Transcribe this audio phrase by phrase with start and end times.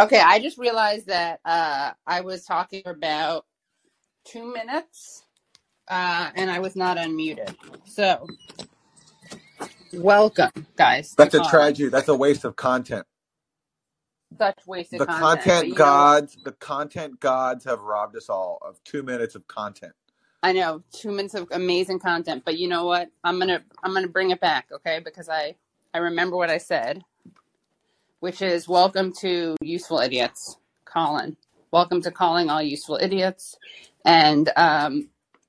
[0.00, 3.46] Okay, I just realized that uh, I was talking for about
[4.26, 5.24] two minutes
[5.88, 7.56] uh, and I was not unmuted.
[7.86, 8.26] So,
[9.92, 11.18] welcome, guys.
[11.18, 11.90] That's a tragedy.
[11.90, 13.06] That's a waste of content.
[14.38, 15.54] Such wasted The content.
[15.56, 19.34] But content you know gods, the content gods have robbed us all of two minutes
[19.34, 19.94] of content.
[20.42, 23.10] I know two minutes of amazing content, but you know what?
[23.24, 25.00] I'm gonna I'm gonna bring it back, okay?
[25.04, 25.56] Because I
[25.94, 27.04] I remember what I said,
[28.20, 31.36] which is welcome to useful idiots, Callin.
[31.72, 33.56] Welcome to calling all useful idiots,
[34.04, 35.08] and um,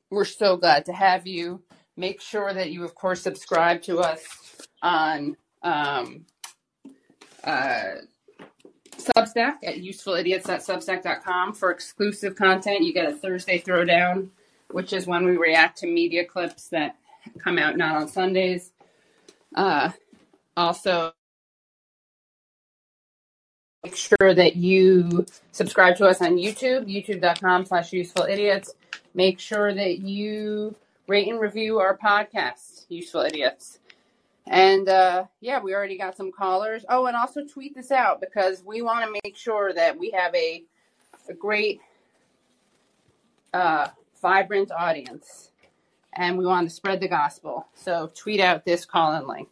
[0.09, 1.61] we're so glad to have you.
[1.97, 4.23] Make sure that you, of course, subscribe to us
[4.81, 6.25] on um,
[7.43, 7.95] uh,
[8.97, 12.83] Substack at usefulidiots.substack.com for exclusive content.
[12.83, 14.29] You get a Thursday throwdown,
[14.69, 16.95] which is when we react to media clips that
[17.39, 18.71] come out not on Sundays.
[19.55, 19.91] Uh,
[20.55, 21.13] also,
[23.83, 28.73] make sure that you subscribe to us on YouTube, youtube.com slash useful idiots.
[29.13, 30.75] Make sure that you
[31.07, 33.79] rate and review our podcast, Useful Idiots.
[34.47, 36.85] And uh, yeah, we already got some callers.
[36.89, 40.33] Oh, and also tweet this out because we want to make sure that we have
[40.35, 40.63] a,
[41.27, 41.81] a great,
[43.53, 43.87] uh,
[44.21, 45.51] vibrant audience.
[46.13, 47.67] And we want to spread the gospel.
[47.73, 49.49] So tweet out this call in link.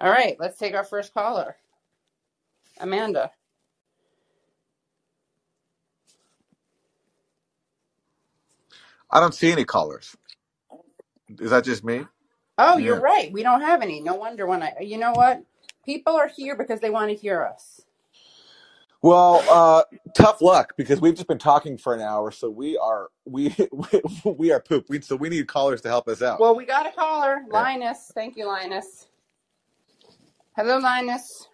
[0.00, 1.56] All right, let's take our first caller.
[2.80, 3.30] Amanda.
[9.10, 10.16] I don't see any callers.
[11.40, 12.06] Is that just me?
[12.58, 12.78] Oh, Yeah.
[12.78, 13.32] you're right.
[13.32, 14.00] We don't have any.
[14.00, 15.42] No wonder when I, you know what?
[15.84, 17.82] People are here because they want to hear us.
[19.02, 19.84] Well, uh,
[20.14, 24.02] tough luck because we've just been talking for an hour, so we are we we,
[24.32, 24.86] we are poop.
[24.88, 26.38] We, so we need callers to help us out.
[26.38, 27.66] Well, we got a caller, Yeah.
[27.66, 28.12] Linus.
[28.14, 29.06] Thank you, Linus.
[30.56, 31.48] Hello, Linus.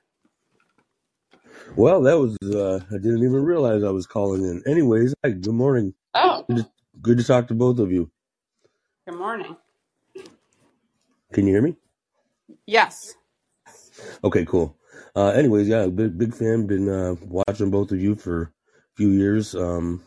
[1.77, 4.63] Well, that was, uh, I didn't even realize I was calling in.
[4.67, 5.95] Anyways, hi, good morning.
[6.15, 6.71] Oh, Good to,
[7.03, 8.11] good to talk to both of you.
[9.09, 9.57] good morning.
[11.33, 11.77] Can you hear me?
[12.67, 13.14] Yes.
[14.23, 14.77] Okay, cool.
[15.17, 16.67] Uh, anyways, yeah, big, big fan.
[16.67, 18.51] Been, uh, watching both of you for a
[18.97, 19.55] few years.
[19.55, 20.03] Um,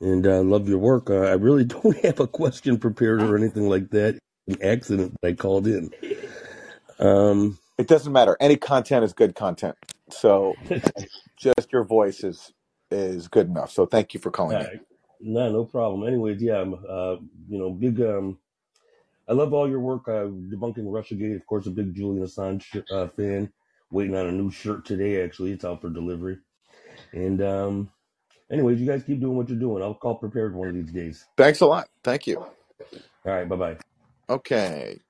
[0.00, 1.10] and, uh, love your work.
[1.10, 4.18] Uh, I really don't have a question prepared or anything like that.
[4.48, 5.90] An accident that I called in.
[6.98, 8.36] Um, It doesn't matter.
[8.40, 9.74] Any content is good content.
[10.12, 10.54] So
[11.36, 12.52] just your voice is
[12.90, 13.70] is good enough.
[13.70, 14.80] So thank you for calling uh, in.
[15.20, 16.06] no, no problem.
[16.06, 17.16] Anyways, yeah, I'm, uh,
[17.48, 18.38] you know, big, um,
[19.28, 21.36] I love all your work uh, debunking Russiagate.
[21.36, 23.52] Of course, a big Julian Assange uh, fan.
[23.92, 25.22] Waiting on a new shirt today.
[25.22, 26.38] Actually, it's out for delivery.
[27.12, 27.90] And um,
[28.50, 29.82] anyways, you guys keep doing what you're doing.
[29.82, 31.26] I'll call prepared one of these days.
[31.36, 31.88] Thanks a lot.
[32.04, 32.38] Thank you.
[32.38, 32.52] All
[33.24, 33.76] right, bye bye.
[34.28, 35.00] Okay.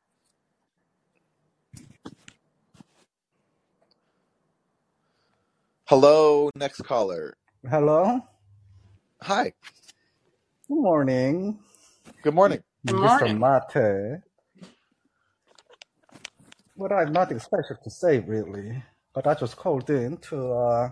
[5.90, 7.34] Hello, next caller.
[7.68, 8.20] Hello.
[9.22, 9.52] Hi.
[10.68, 11.58] Good morning,
[12.22, 12.62] Good morning.
[12.86, 13.34] Good Mr.
[13.34, 13.38] morning.
[13.40, 14.22] Maté.
[16.76, 20.90] What I have nothing special to say really, but I just called in to uh,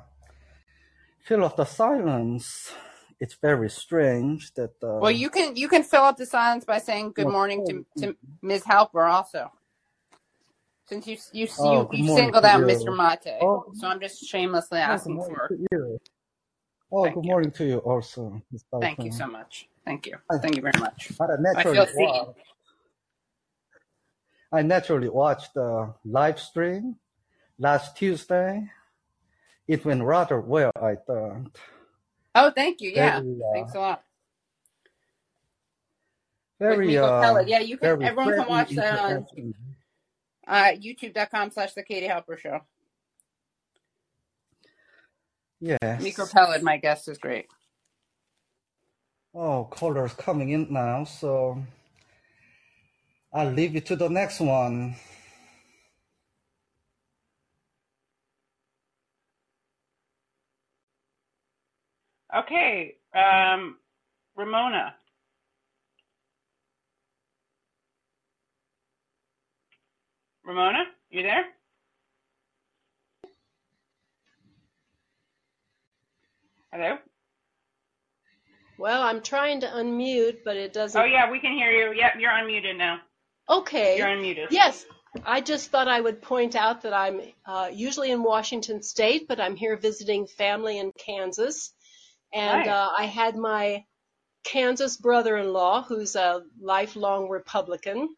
[1.24, 2.72] fill up the silence.
[3.20, 6.78] It's very strange that Well, uh, you can you can fill up the silence by
[6.78, 8.64] saying good morning to, to Ms.
[8.64, 9.52] Halper also.
[10.88, 12.66] Since you you oh, you, you morning singled out you.
[12.66, 12.96] Mr.
[12.96, 15.50] Maté, Oh, so I'm just shamelessly asking for.
[16.90, 17.30] Oh, thank good you.
[17.30, 18.40] morning to you also,
[18.80, 19.68] Thank you so much.
[19.84, 20.16] Thank you.
[20.30, 21.12] I, Thank you very much.
[21.20, 22.24] I feel seen.
[24.50, 26.96] I naturally watched the live stream
[27.58, 28.66] last Tuesday.
[29.66, 31.58] It went rather well, I thought.
[32.34, 32.92] Oh, thank you.
[32.94, 33.20] Yeah.
[33.20, 34.02] Very, Thanks uh, a lot.
[36.58, 39.26] Very, uh, Yeah, you can everyone can watch that on.
[40.48, 42.60] Uh youtube.com slash the Katie Halper show.
[46.00, 46.32] Miko Yes.
[46.32, 47.46] Peled, my guest is great.
[49.34, 51.62] Oh, callers coming in now, so
[53.32, 54.96] I'll leave you to the next one.
[62.36, 62.96] Okay.
[63.14, 63.76] Um
[64.36, 64.94] Ramona.
[70.48, 71.44] Ramona, you there?
[76.72, 76.96] Hello?
[78.78, 80.98] Well, I'm trying to unmute, but it doesn't.
[80.98, 81.92] Oh, yeah, we can hear you.
[81.94, 83.00] Yep, you're unmuted now.
[83.50, 83.98] Okay.
[83.98, 84.46] You're unmuted.
[84.50, 84.86] Yes,
[85.22, 89.38] I just thought I would point out that I'm uh, usually in Washington State, but
[89.38, 91.74] I'm here visiting family in Kansas.
[92.32, 93.84] And uh, I had my
[94.44, 98.08] Kansas brother in law, who's a lifelong Republican,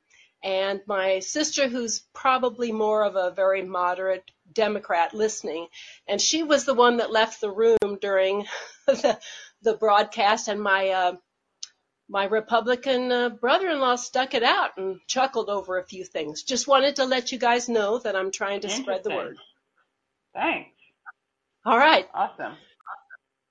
[0.42, 5.66] and my sister, who's probably more of a very moderate Democrat listening,
[6.08, 8.46] and she was the one that left the room during
[8.86, 9.18] the,
[9.62, 11.16] the broadcast, and my uh,
[12.08, 16.42] my Republican uh, brother-in-law stuck it out and chuckled over a few things.
[16.42, 19.38] Just wanted to let you guys know that I'm trying to spread the word.
[20.34, 20.70] Thanks.
[21.64, 22.08] All right.
[22.12, 22.54] Awesome.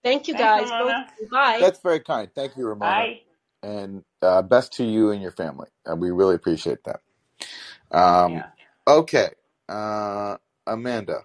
[0.03, 0.69] Thank you Thanks, guys.
[0.69, 0.79] Both.
[0.79, 1.07] Ramona.
[1.31, 1.57] Bye.
[1.61, 2.29] That's very kind.
[2.33, 3.21] Thank you, Ramona, Bye.
[3.63, 5.69] And uh, best to you and your family.
[5.89, 7.01] Uh, we really appreciate that.
[7.91, 8.47] Um, Yeah.
[8.87, 9.29] okay,
[9.69, 11.21] uh, Amanda.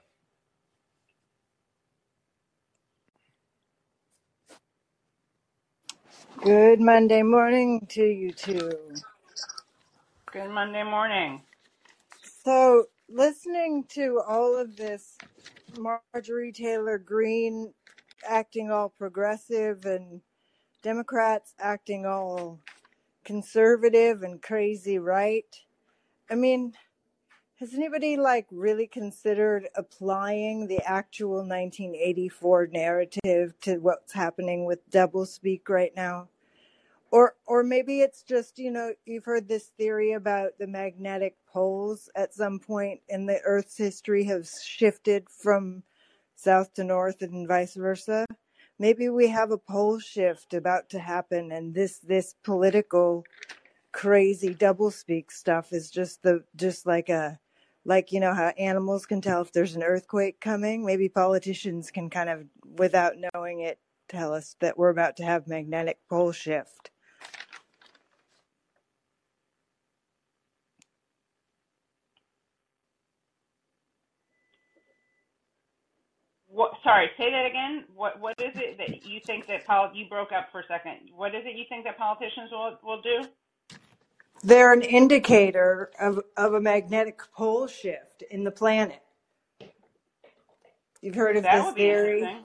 [6.43, 8.71] Good Monday morning to you two.
[10.33, 11.43] Good Monday morning.
[12.45, 15.19] So, listening to all of this,
[15.79, 17.75] Marjorie Taylor Greene
[18.29, 20.23] acting all progressive and
[20.85, 22.61] Democrats acting all
[23.25, 25.63] conservative and crazy right.
[26.31, 26.75] I mean,
[27.59, 35.71] has anybody like really considered applying the actual 1984 narrative to what's happening with doublespeak
[35.71, 36.29] right now?
[37.11, 42.11] Or, or maybe it's just, you know, you've heard this theory about the magnetic poles
[42.15, 45.83] at some point in the Earth's history have shifted from
[46.35, 48.27] south to north and vice versa.
[48.79, 53.25] Maybe we have a pole shift about to happen, and this this political
[53.93, 57.38] crazy doublespeak stuff is just the just like a
[57.85, 60.85] like you know how animals can tell if there's an earthquake coming.
[60.85, 62.47] Maybe politicians can kind of,
[62.79, 63.79] without knowing it,
[64.09, 66.91] tell us that we're about to have magnetic pole shift.
[76.55, 76.73] What?
[76.85, 77.11] Sorry.
[77.19, 77.85] Say that again.
[77.95, 78.21] What?
[78.21, 81.11] What is it that you think that pol- you broke up for a second?
[81.17, 83.29] What is it you think that politicians will will do?
[84.43, 89.01] They're an indicator of, of a magnetic pole shift in the planet.
[91.03, 92.21] You've heard of That this would be theory?
[92.21, 92.45] interesting.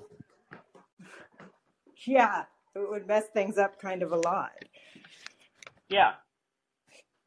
[2.05, 2.43] Yeah,
[2.75, 4.51] it would mess things up kind of a lot.
[5.89, 6.13] Yeah.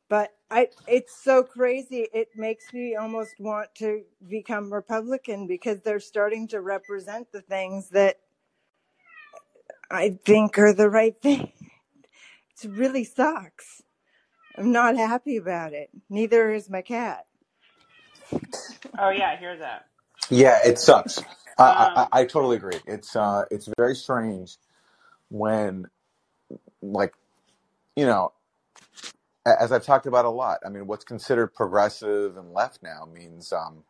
[0.08, 2.08] But I, it's so crazy.
[2.14, 7.90] It makes me almost want to become Republican because they're starting to represent the things
[7.90, 8.20] that
[9.90, 11.52] I think are the right thing.
[12.64, 13.82] It really sucks.
[14.58, 15.90] I'm not happy about it.
[16.10, 17.26] Neither is my cat.
[18.99, 19.31] Oh yeah.
[19.31, 19.87] I hear that.
[20.31, 21.20] Yeah, it sucks.
[21.58, 22.10] I, I, Um.
[22.12, 22.81] I totally agree.
[22.87, 24.58] It's uh, it's very strange
[25.31, 25.87] when,
[26.82, 27.14] like,
[27.96, 28.41] you know, a-
[29.46, 30.60] as I've talked about a lot.
[30.64, 33.84] I mean, what's considered progressive and left now means, um,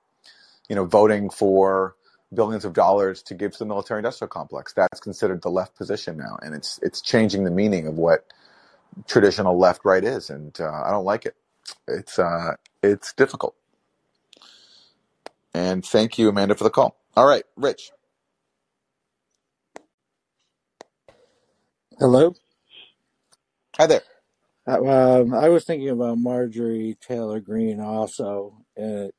[0.68, 1.96] you know, voting for
[2.34, 4.72] billions of dollars to give to the military-industrial complex.
[4.74, 8.26] That's considered the left position now, and it's it's changing the meaning of what
[9.06, 11.36] traditional left-right is, and uh, I don't like it.
[11.88, 13.56] It's uh, it's difficult.
[15.54, 16.96] And thank you, Amanda, for the call.
[17.16, 17.92] All right, Rich.
[21.98, 22.34] Hello.
[23.78, 24.02] Hi there.
[24.66, 28.64] Uh, Um, I was thinking about Marjorie Taylor Greene also.
[28.76, 29.14] It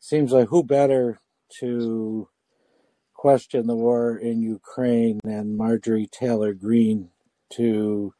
[0.00, 1.20] seems like who better
[1.60, 2.28] to
[3.14, 7.10] question the war in Ukraine than Marjorie Taylor Greene
[7.50, 8.14] to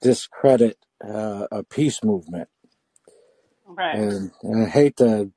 [0.00, 2.48] discredit uh, a peace movement.
[3.66, 3.96] Right.
[3.96, 5.32] And, and I hate to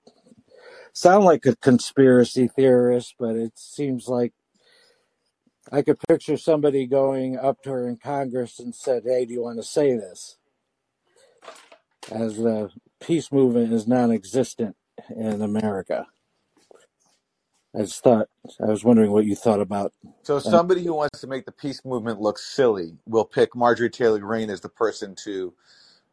[0.94, 4.34] sound like a conspiracy theorist, but it seems like
[5.72, 9.42] I could picture somebody going up to her in Congress and said, "Hey, do you
[9.44, 10.38] want to say this?"
[12.12, 12.70] As the
[13.02, 14.76] peace movement is non-existent
[15.16, 16.08] in America.
[17.76, 18.30] I just thought
[18.62, 19.94] I was wondering what you thought about
[20.24, 24.20] So somebody who wants to make the peace movement look silly will pick Marjorie Taylor
[24.20, 25.54] Greene as the person to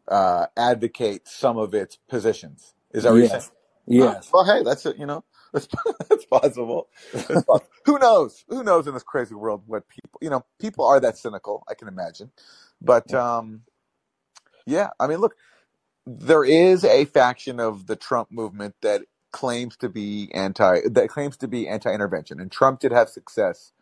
[0.08, 2.74] uh, advocate some of its positions.
[2.92, 3.36] Is that what you're saying?
[3.36, 3.50] Yes,
[3.98, 4.98] Oh, yes, well, hey, that's it.
[4.98, 5.68] You know, that's
[6.10, 6.88] that's possible.
[7.28, 7.68] That's possible.
[7.86, 8.44] Who knows?
[8.48, 10.18] Who knows in this crazy world what people?
[10.22, 11.64] You know, people are that cynical.
[11.68, 12.32] I can imagine.
[12.82, 13.62] But um,
[14.66, 15.36] yeah, I mean, look,
[16.18, 19.02] there is a faction of the Trump movement that
[19.32, 23.72] claims to be anti that claims to be anti-intervention, and Trump did have success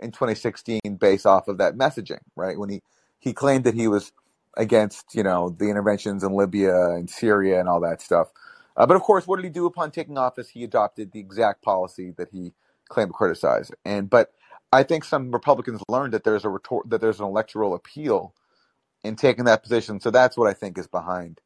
[0.00, 2.58] in 2016 based off of that messaging, right?
[2.58, 2.82] When he
[3.18, 4.12] he claimed that he was
[4.56, 8.28] against you know the interventions in Libya and Syria and all that stuff.
[8.76, 10.48] Uh, but of course, what did he do upon taking office?
[10.50, 12.52] He adopted the exact policy that he
[12.88, 13.70] claimed to criticize.
[13.84, 14.32] And but
[14.72, 18.34] I think some Republicans learned that there's a retort that there's an electoral appeal
[19.04, 20.00] in taking that position.
[20.00, 21.40] So that's what I think is behind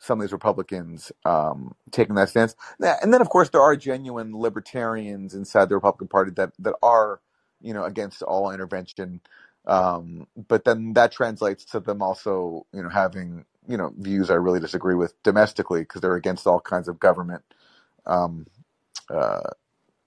[0.00, 2.56] some of these Republicans um, taking that stance.
[2.80, 7.20] And then, of course, there are genuine libertarians inside the Republican Party that that are,
[7.60, 9.20] you know, against all intervention.
[9.66, 14.34] Um, but then that translates to them also, you know, having you know views I
[14.34, 17.44] really disagree with domestically because they're against all kinds of government
[18.06, 18.46] um,
[19.10, 19.50] uh,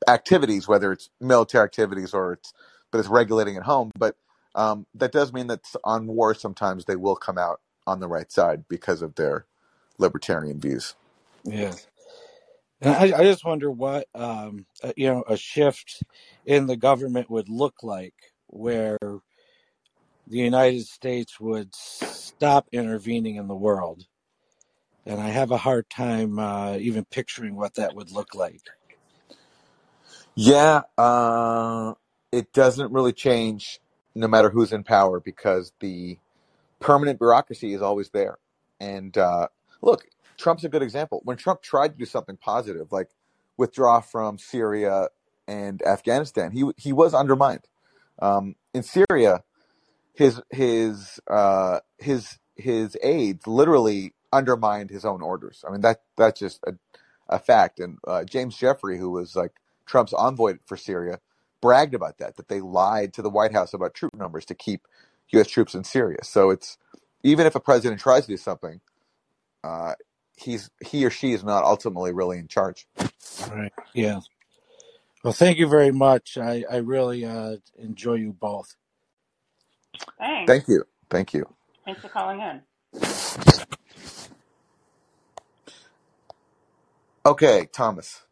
[0.08, 2.52] activities, whether it's military activities or it's
[2.92, 3.92] but it's regulating at home.
[3.98, 4.16] But
[4.56, 8.32] um, that does mean that on war sometimes they will come out on the right
[8.32, 9.46] side because of their
[9.98, 10.96] libertarian views.
[11.44, 11.74] Yeah.
[12.82, 16.04] And I, I just wonder what um, uh, you know a shift
[16.46, 18.16] in the government would look like,
[18.48, 18.98] where
[20.28, 24.06] the United States would stop intervening in the world,
[25.06, 28.62] and I have a hard time uh, even picturing what that would look like.
[30.36, 31.94] Yeah, uh,
[32.32, 33.80] it doesn't really change
[34.16, 36.18] no matter who's in power because the
[36.80, 38.38] permanent bureaucracy is always there.
[38.80, 39.48] And uh,
[39.84, 40.06] look,
[40.38, 41.22] Trump's a good example.
[41.24, 43.10] When Trump tried to do something positive, like
[43.58, 45.10] withdraw from Syria
[45.48, 47.68] and Afghanistan, he he was undermined.
[48.20, 49.44] Um, in Syria,
[50.14, 55.64] his his uh, his his aides literally undermined his own orders.
[55.68, 56.74] I mean that that's just a,
[57.30, 57.80] a fact.
[57.80, 59.52] And uh, James Jeffrey, who was like
[59.86, 61.20] Trump's envoy for Syria,
[61.62, 64.88] bragged about that that they lied to the White House about troop numbers to keep
[65.30, 65.48] U.S.
[65.48, 66.20] troops in Syria.
[66.24, 66.78] So it's
[67.24, 68.82] even if a president tries to do something,
[69.64, 69.94] uh,
[70.38, 72.88] he's he or she is not ultimately really in charge.
[73.46, 73.74] Right.
[73.94, 74.22] Yeah.
[75.24, 76.38] Well, thank you very much.
[76.38, 78.76] I I really uh, enjoy you both.
[80.20, 80.56] Thanks.
[80.56, 81.46] Thank you, thank you.
[81.86, 82.62] Thanks for calling in.
[87.26, 88.24] Okay, Thomas.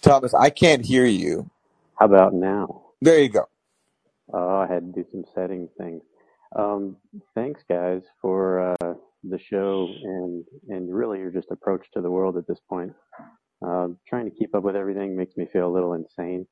[0.00, 1.50] Thomas, I can't hear you.
[1.96, 2.82] How about now?
[3.00, 3.48] There you go.
[4.32, 6.02] Oh, I had to do some setting things.
[6.56, 6.96] Um,
[7.34, 12.36] thanks, guys, for uh, the show and and really your just approach to the world
[12.36, 12.92] at this point.
[13.66, 16.46] Uh, trying to keep up with everything makes me feel a little insane,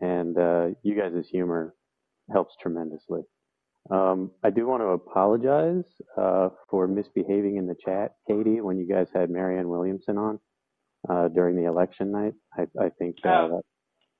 [0.00, 1.74] and uh, you guys' humor
[2.32, 3.22] helps tremendously.
[3.90, 5.84] Um, I do want to apologize
[6.16, 10.38] uh, for misbehaving in the chat, Katie, when you guys had Marianne Williamson on
[11.08, 12.34] uh, during the election night.
[12.56, 13.66] I, I think uh, Oh, that's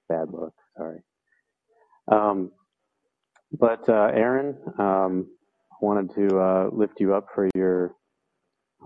[0.08, 0.52] bad luck.
[0.76, 1.00] Sorry.
[2.08, 2.52] Um,
[3.52, 5.26] but uh, Aaron, um,
[5.72, 7.92] I wanted to uh, lift you up for your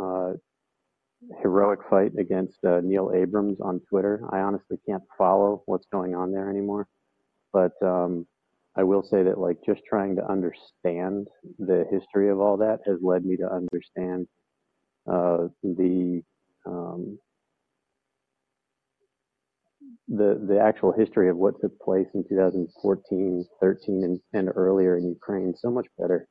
[0.01, 0.33] uh,
[1.43, 4.23] heroic fight against uh, Neil Abrams on Twitter.
[4.31, 6.87] I honestly can't follow what's going on there anymore,
[7.53, 8.27] but um,
[8.77, 12.99] I will say that like just trying to understand the history of all that has
[13.03, 14.27] led me to understand
[15.07, 16.23] uh, the
[16.67, 17.19] um,
[20.09, 25.09] the the actual history of what took place in 2014, 13, and, and earlier in
[25.09, 26.29] Ukraine so much better.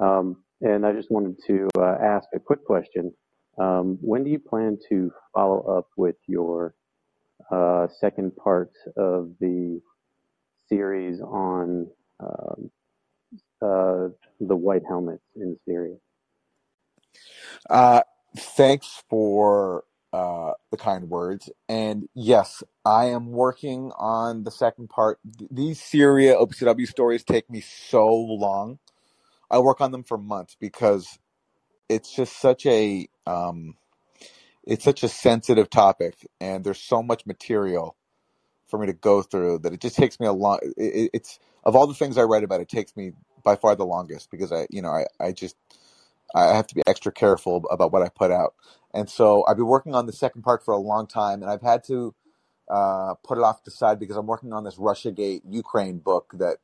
[0.00, 3.12] Um, and I just wanted to uh, ask a quick question.
[3.58, 6.74] Um, when do you plan to follow up with your
[7.50, 9.80] uh, second part of the
[10.68, 11.88] series on
[12.20, 12.70] um,
[13.60, 14.08] uh,
[14.40, 15.96] the white helmets in Syria?
[17.68, 18.02] Uh,
[18.36, 21.50] thanks for uh, the kind words.
[21.68, 25.20] And yes, I am working on the second part.
[25.50, 28.80] These Syria OPCW stories take me so long.
[29.50, 31.18] I work on them for months because
[31.88, 33.76] it's just such a um,
[34.64, 37.96] it's such a sensitive topic, and there's so much material
[38.68, 40.58] for me to go through that it just takes me a long.
[40.62, 43.12] It, it- it's of all the things I write about, it takes me
[43.44, 45.56] by far the longest because I, you know, I, I just
[46.34, 48.54] I have to be extra careful about what I put out.
[48.94, 51.62] And so I've been working on the second part for a long time, and I've
[51.62, 52.14] had to
[52.70, 56.58] uh, put it off the side because I'm working on this RussiaGate Ukraine book that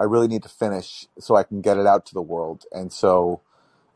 [0.00, 2.64] I really need to finish so I can get it out to the world.
[2.72, 3.42] And so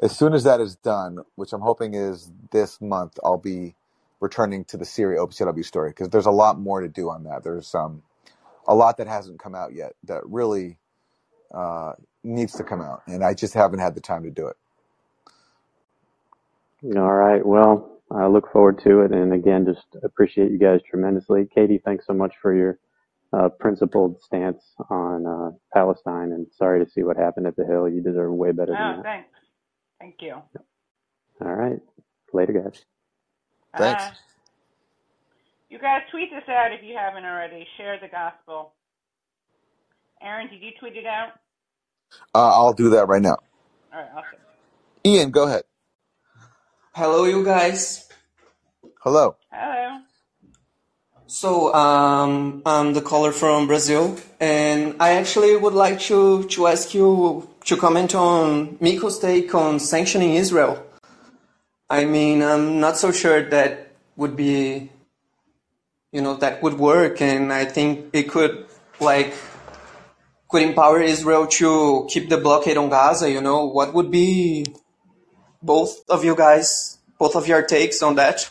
[0.03, 3.75] as soon as that is done, which I'm hoping is this month, I'll be
[4.21, 7.45] returning to the Syria OPCW story because there's a lot more to do on that.
[7.45, 8.03] There's um,
[8.69, 10.79] a lot that hasn't come out yet that really
[11.55, 14.57] uh, needs to come out, and I just haven't had the time to do it.
[16.85, 17.45] All right.
[17.45, 19.13] Well, I look forward to it.
[19.13, 21.49] And again, just appreciate you guys tremendously.
[21.55, 22.79] Katie, thanks so much for your
[23.33, 26.33] uh, principled stance on uh, Palestine.
[26.33, 27.89] And sorry to see what happened at the Hill.
[27.89, 29.03] You deserve way better than oh, that.
[29.03, 29.29] thanks.
[29.99, 30.35] Thank you.
[31.41, 31.81] All right.
[32.33, 32.85] Later, guys.
[33.79, 34.03] Thanks.
[34.03, 34.11] Uh,
[35.71, 37.67] you guys tweet this out if you haven't already.
[37.79, 38.75] Share the gospel.
[40.23, 41.31] Aaron, did you tweet it out?
[42.35, 43.37] Uh, I'll do that right now.
[43.93, 44.39] All right, awesome.
[45.05, 45.63] Ian, go ahead.
[46.97, 48.09] Hello, you guys.
[49.01, 49.35] Hello.
[49.51, 49.99] Hello.
[51.27, 56.95] So, um, I'm the caller from Brazil, and I actually would like to, to ask
[56.95, 60.87] you to comment on Miko's take on sanctioning Israel.
[61.91, 64.89] I mean, I'm not so sure that would be,
[66.13, 68.67] you know, that would work, and I think it could,
[69.01, 69.35] like,
[70.49, 74.65] could empower Israel to keep the blockade on Gaza, you know, what would be
[75.65, 78.51] both of you guys, both of your takes on that?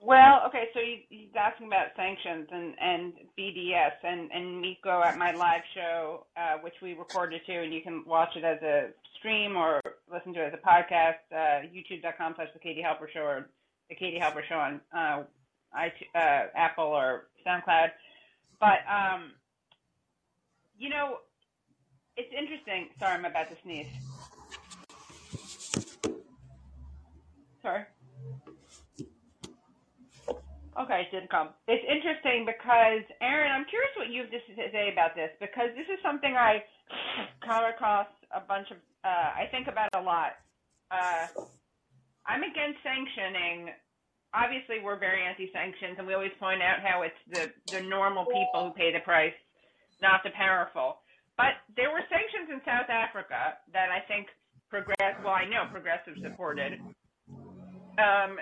[0.00, 5.18] Well, okay, so you, he's asking about sanctions and, and BDS and, and Miko at
[5.18, 8.88] my live show, uh, which we recorded too, and you can watch it as a
[9.18, 13.20] stream or listen to it as a podcast, uh, youtube.com slash the Katie Halper Show
[13.20, 13.50] or
[13.90, 15.24] the Katie Halper Show on uh,
[15.74, 17.88] uh, Apple or SoundCloud.
[18.60, 19.32] But, um,
[20.78, 21.18] you know,
[22.18, 22.90] it's interesting.
[22.98, 23.86] Sorry, I'm about to sneeze.
[27.62, 27.84] Sorry.
[30.78, 31.50] Okay, it didn't come.
[31.66, 35.86] It's interesting because, Aaron, I'm curious what you have to say about this because this
[35.86, 36.62] is something I
[37.46, 40.38] come across a bunch of, uh, I think about a lot.
[40.90, 41.26] Uh,
[42.26, 43.70] I'm against sanctioning.
[44.34, 48.68] Obviously, we're very anti-sanctions, and we always point out how it's the, the normal people
[48.68, 49.34] who pay the price,
[50.02, 50.98] not the powerful.
[51.38, 54.26] But there were sanctions in South Africa that I think
[54.68, 55.14] progress.
[55.22, 56.82] Well, I know progressives supported.
[57.96, 58.36] Um,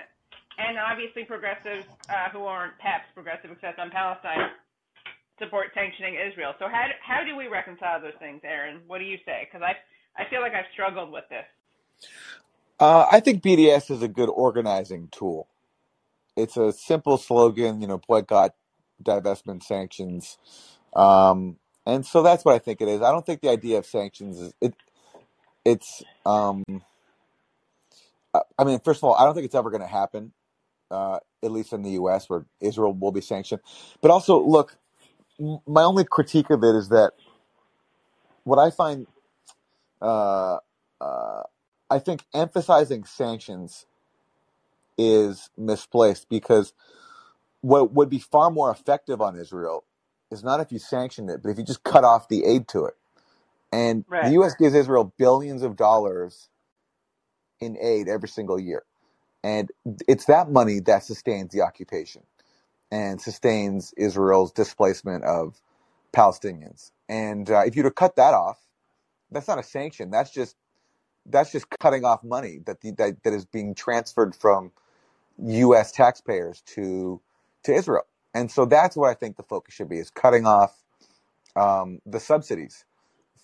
[0.57, 4.49] and obviously progressives uh, who aren't PEPs, progressive except on Palestine,
[5.39, 6.53] support sanctioning Israel.
[6.57, 8.81] So how do, how do we reconcile those things, Aaron?
[8.87, 9.45] What do you say?
[9.45, 9.77] Because I
[10.19, 11.45] I feel like I've struggled with this.
[12.79, 15.47] Uh, I think BDS is a good organizing tool.
[16.35, 18.53] It's a simple slogan, you know, boycott,
[19.03, 20.37] divestment, sanctions,
[20.95, 23.01] um, and so that's what I think it is.
[23.01, 24.75] I don't think the idea of sanctions is it.
[25.65, 26.63] It's um,
[28.59, 30.33] I mean, first of all, I don't think it's ever going to happen
[30.91, 33.61] uh, at least in the U.S., where Israel will be sanctioned.
[34.01, 34.77] But also, look,
[35.67, 37.13] my only critique of it is that
[38.43, 39.07] what I find,
[40.01, 40.57] uh,
[41.01, 41.43] uh,
[41.89, 43.85] I think emphasizing sanctions
[44.97, 46.73] is misplaced because
[47.61, 49.83] what would be far more effective on Israel
[50.31, 52.85] is not if you sanction it, but if you just cut off the aid to
[52.85, 52.95] it.
[53.71, 54.25] And right.
[54.25, 54.55] the U.S.
[54.55, 56.49] gives Israel billions of dollars
[57.59, 58.83] in aid every single year.
[59.43, 59.71] And
[60.07, 62.23] it's that money that sustains the occupation
[62.91, 65.61] and sustains Israel's displacement of
[66.13, 66.91] Palestinians.
[67.09, 68.59] And uh, if you were to cut that off,
[69.31, 70.11] that's not a sanction.
[70.11, 70.55] That's just
[71.25, 74.71] that's just cutting off money that the, that, that is being transferred from
[75.45, 75.91] U.S.
[75.91, 77.21] taxpayers to
[77.63, 78.05] to Israel.
[78.33, 80.83] And so that's what I think the focus should be: is cutting off
[81.55, 82.85] um, the subsidies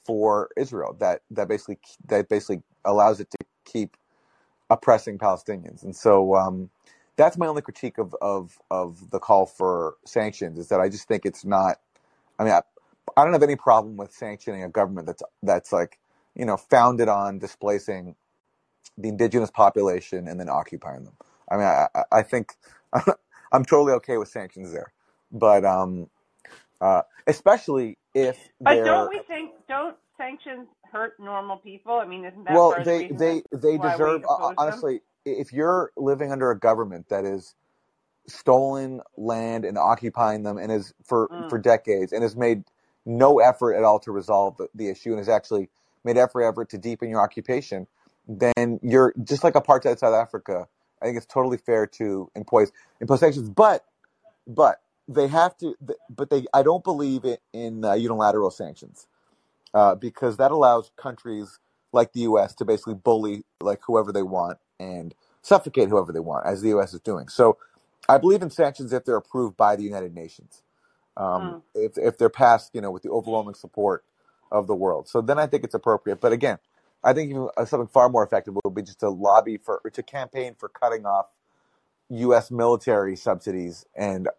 [0.05, 3.97] for Israel that that basically that basically allows it to keep
[4.71, 5.83] oppressing Palestinians.
[5.83, 6.71] And so um,
[7.17, 11.07] that's my only critique of, of of the call for sanctions is that I just
[11.09, 11.79] think it's not.
[12.39, 12.61] I mean, I,
[13.17, 15.99] I don't have any problem with sanctioning a government that's that's like
[16.35, 18.15] you know founded on displacing
[18.97, 21.15] the indigenous population and then occupying them.
[21.51, 22.55] I mean, I, I think
[23.53, 24.91] I'm totally okay with sanctions there,
[25.31, 26.09] but um,
[26.81, 28.37] uh, especially if.
[28.59, 31.93] But don't we think don't sanctions hurt normal people?
[31.93, 34.23] I mean, isn't that well, they they they deserve
[34.57, 34.93] honestly.
[34.93, 35.01] Them?
[35.25, 37.55] If you're living under a government that is
[38.27, 41.49] stolen land and occupying them and is for mm.
[41.49, 42.63] for decades and has made
[43.05, 45.69] no effort at all to resolve the, the issue and has actually
[46.03, 47.87] made every effort to deepen your occupation,
[48.27, 50.67] then you're just like apartheid South Africa.
[51.03, 53.85] I think it's totally fair to impose impose sanctions, but
[54.47, 55.75] but they have to.
[56.09, 59.07] But they, I don't believe in, in uh, unilateral sanctions
[59.73, 61.59] uh, because that allows countries
[61.91, 62.55] like the U.S.
[62.55, 66.93] to basically bully like whoever they want and suffocate whoever they want, as the U.S.
[66.93, 67.27] is doing.
[67.27, 67.57] So,
[68.07, 70.63] I believe in sanctions if they're approved by the United Nations,
[71.17, 71.61] um, mm.
[71.75, 74.05] if if they're passed, you know, with the overwhelming support
[74.53, 75.09] of the world.
[75.09, 76.21] So then I think it's appropriate.
[76.21, 76.59] But again,
[77.03, 80.03] I think even uh, something far more effective would be just to lobby for to
[80.03, 81.27] campaign for cutting off
[82.09, 82.51] U.S.
[82.51, 84.29] military subsidies and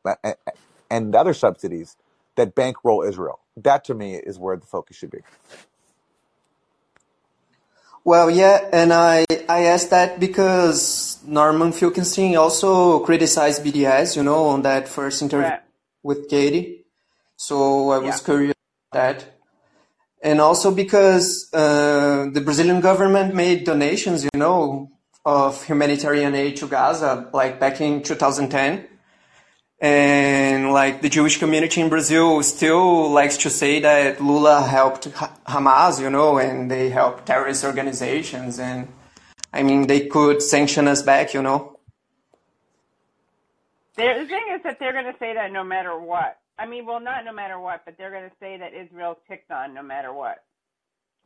[0.91, 1.97] and other subsidies
[2.37, 3.41] that bankroll Israel.
[3.57, 5.21] That to me is where the focus should be.
[8.05, 14.47] Well, yeah, and I I asked that because Norman Finkelstein also criticized BDS, you know,
[14.49, 15.63] on that first interview right.
[16.03, 16.85] with Katie.
[17.37, 18.25] So I was yeah.
[18.25, 18.55] curious
[18.93, 19.34] about that.
[20.25, 24.91] And also because uh, the Brazilian government made donations, you know,
[25.25, 28.89] of humanitarian aid to Gaza, like back in 2010
[29.85, 36.01] and like the Jewish community in Brazil still likes to say that Lula helped Hamas,
[36.01, 38.89] you know, and they helped terrorist organizations, and
[39.53, 41.79] I mean they could sanction us back, you know.
[43.97, 46.39] The thing is that they're going to say that no matter what.
[46.59, 49.51] I mean, well, not no matter what, but they're going to say that Israel's picked
[49.51, 50.45] on no matter what.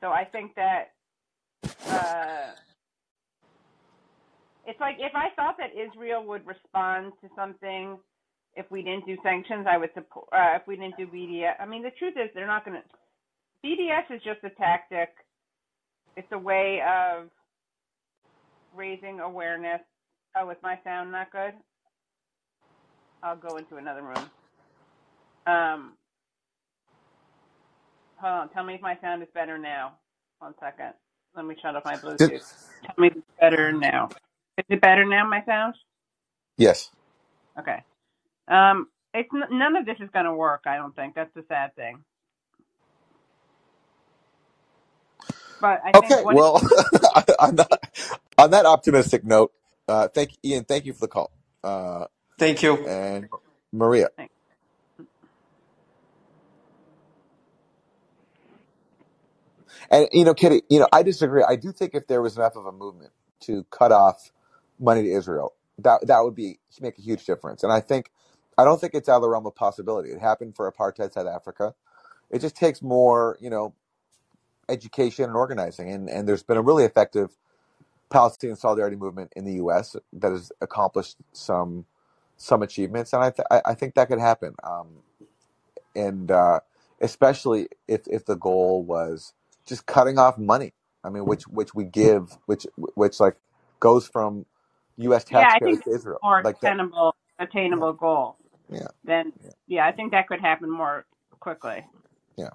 [0.00, 0.92] So I think that
[1.88, 2.52] uh,
[4.66, 7.98] it's like if I thought that Israel would respond to something
[8.56, 10.26] if we didn't do sanctions, I would support.
[10.32, 12.84] Uh, if we didn't do BDS, I mean, the truth is they're not going to.
[13.66, 15.10] BDS is just a tactic.
[16.16, 17.28] It's a way of
[18.74, 19.80] raising awareness.
[20.36, 21.54] Oh, is my sound not good?
[23.22, 24.30] I'll go into another room.
[25.48, 25.94] Um,
[28.16, 28.50] hold on.
[28.50, 29.94] Tell me if my sound is better now.
[30.40, 30.94] One second.
[31.36, 32.42] Let me shut off my Did, Bluetooth.
[32.86, 34.12] Tell me if it's better now.
[34.58, 35.74] Is it better now, my sound?
[36.58, 36.90] yes.
[37.58, 37.84] Okay.
[38.48, 40.62] Um, it's n- none of this is going to work.
[40.66, 42.04] I don't think that's the sad thing.
[45.60, 46.24] But I think Okay.
[46.24, 46.54] what it, Well,
[47.40, 47.80] on that,
[48.38, 49.52] on that optimistic note,
[49.88, 50.64] uh, thank Ian.
[50.64, 51.32] Thank you for the call.
[51.64, 52.06] Uh,
[52.38, 52.86] Thank you.
[52.86, 53.30] and
[53.72, 54.08] Maria.
[59.90, 61.44] And you know, Kitty, you know, I disagree.
[61.48, 64.32] I do think if there was enough of a movement to cut off
[64.80, 67.62] money to Israel, that that would be make a huge difference.
[67.64, 68.10] And I think
[68.58, 70.10] I don't think it's out of the realm of possibility.
[70.10, 71.74] It happened for apartheid South Africa.
[72.30, 73.74] It just takes more, you know,
[74.68, 75.90] education and organizing.
[75.92, 77.30] And and there's been a really effective
[78.10, 79.96] Palestinian solidarity movement in the U.S.
[80.14, 81.86] that has accomplished some
[82.36, 84.54] some achievements, and I th- I think that could happen.
[84.64, 84.88] Um,
[85.96, 86.60] and uh,
[87.00, 89.34] especially if if the goal was
[89.68, 90.74] just cutting off money.
[91.04, 93.36] I mean, which which we give, which which like
[93.80, 94.46] goes from
[94.98, 95.24] U.S.
[95.30, 96.76] yeah, I taxpayers think to Israel, a more like that.
[96.76, 98.36] attainable attainable goal.
[98.70, 101.06] Yeah, Then yeah, yeah, I think that could happen more
[101.40, 101.86] quickly.
[102.38, 102.50] yeah.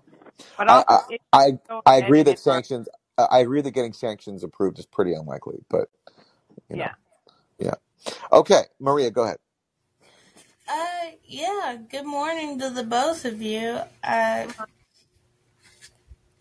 [0.57, 2.89] But I also, I it I, go I agree that sanctions.
[3.17, 5.89] I I agree that getting sanctions approved is pretty unlikely, but
[6.69, 6.93] you know, Yeah.
[7.59, 7.75] yeah.
[8.31, 9.37] Okay, Maria, go ahead.
[10.69, 11.77] Uh, yeah.
[11.89, 13.79] Good morning to the both of you.
[14.03, 14.47] Uh,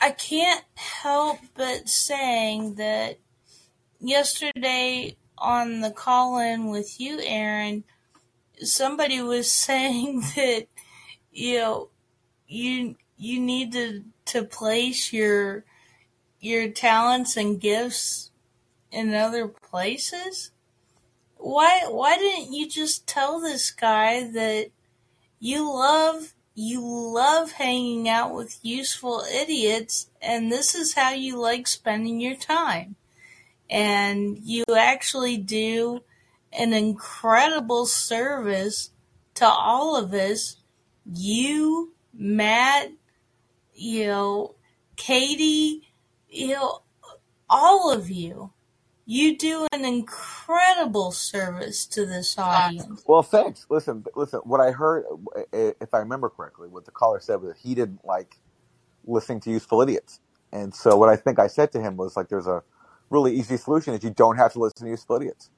[0.02, 3.20] I can't help but saying that
[4.00, 7.84] yesterday on the call in with you, Aaron,
[8.58, 10.66] somebody was saying that
[11.30, 11.88] you know
[12.48, 15.64] you you need to to place your
[16.40, 18.32] your talents and gifts
[18.90, 20.50] in other places.
[21.36, 24.72] Why why didn't you just tell this guy that
[25.38, 31.66] you love you love hanging out with useful idiots and this is how you like
[31.66, 32.96] spending your time.
[33.70, 36.02] And you actually do
[36.52, 38.90] an incredible service
[39.34, 40.56] to all of us.
[41.06, 42.92] You matt
[43.74, 44.54] you know
[44.96, 45.88] katie
[46.28, 46.82] you know
[47.48, 48.50] all of you
[49.06, 53.66] you do an incredible service to this audience Well, thanks.
[53.70, 54.40] Listen, listen.
[54.44, 55.04] What I heard,
[55.52, 58.36] if I remember correctly, what the caller said was that he didn't like
[59.06, 60.20] listening to useful idiots.
[60.52, 62.62] And so, what I think I said to him was like, "There's a
[63.10, 65.50] really easy solution: is you don't have to listen to useful idiots."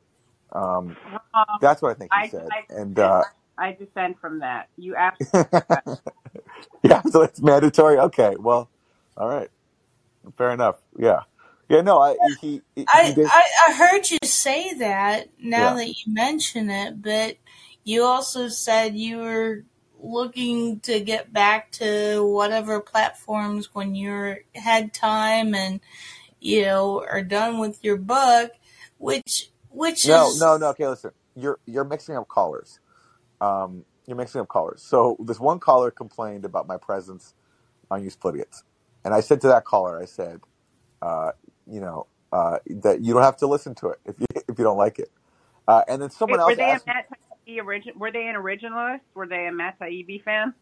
[0.52, 0.98] Um,
[1.34, 2.52] Um, that's what I think he I said.
[2.52, 2.98] I And dissent.
[2.98, 3.24] uh,
[3.58, 4.68] I dissent from that.
[4.76, 4.96] You
[5.34, 5.52] absolutely.
[6.84, 7.98] yeah, so it's mandatory.
[7.98, 8.70] Okay, well,
[9.16, 9.50] all right,
[10.38, 10.82] fair enough.
[10.98, 11.22] Yeah,
[11.68, 11.80] yeah.
[11.80, 13.14] No, I he he, I.
[13.26, 15.74] I I heard you say that now Yeah.
[15.76, 17.36] that you mention it, but
[17.84, 19.64] you also said you were
[20.00, 25.80] looking to get back to whatever platforms when you're had time and
[26.40, 28.52] you know are done with your book,
[28.98, 30.58] which which No, is no, no.
[30.58, 31.12] No, okay, listen.
[31.36, 32.78] You're you're mixing up callers.
[33.40, 34.82] Um, you're mixing up callers.
[34.82, 37.34] So this one caller complained about my presence
[37.90, 38.62] on Useful Idiots,
[39.04, 40.40] and I said to that caller, I said,
[41.02, 41.32] uh,
[41.70, 44.64] you know, uh, that you don't have to listen to it if you if you
[44.64, 45.10] don't like it.
[45.68, 47.06] Uh, and then someone Wait, were else they a asked, Matt
[47.48, 47.92] Taibbi origin?
[47.98, 49.00] Were they an originalist?
[49.14, 50.54] Were they a Matt Taibbi fan?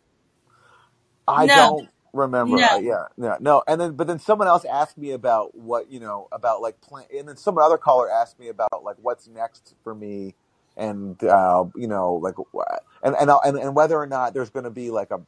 [1.26, 2.58] I no don't remember.
[2.58, 3.62] no Uh, yeah, yeah, no.
[3.66, 7.06] And then, but then someone else asked me about what you know about like plan.
[7.16, 10.34] And then some other caller asked me about like what's next for me,
[10.76, 14.64] and uh, you know, like wh- and and and, and whether or not there's going
[14.64, 15.20] to be like a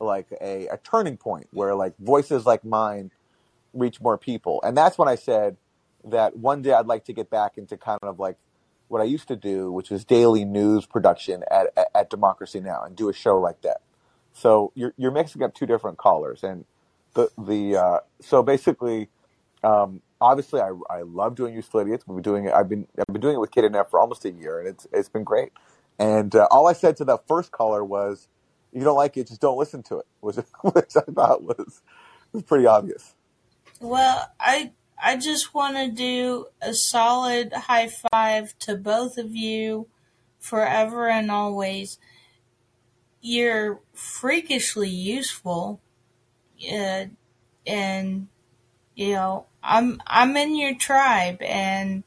[0.00, 3.10] like a, a turning point where like voices like mine
[3.76, 4.60] reach more people.
[4.62, 5.56] And that's when I said
[6.04, 8.36] that one day I'd like to get back into kind of like
[8.88, 12.82] what I used to do, which was daily news production at, at, at Democracy Now!
[12.84, 13.78] and do a show like that.
[14.32, 16.66] So you're you're mixing up two different callers, and
[17.14, 19.08] the the uh, so basically,
[19.64, 22.04] um, obviously I, I love doing useful idiots.
[22.06, 22.52] We've been doing it.
[22.52, 24.68] I've been I've been doing it with Kid and F for almost a year, and
[24.68, 25.52] it's it's been great.
[25.98, 28.28] And uh, all I said to that first caller was,
[28.72, 31.80] "If you don't like it, just don't listen to it," which which I thought was
[32.32, 33.15] was pretty obvious.
[33.80, 39.88] Well, I I just want to do a solid high five to both of you
[40.38, 41.98] forever and always.
[43.20, 45.80] You're freakishly useful,
[46.72, 47.06] uh,
[47.66, 48.28] and
[48.96, 52.04] you know I'm I'm in your tribe, and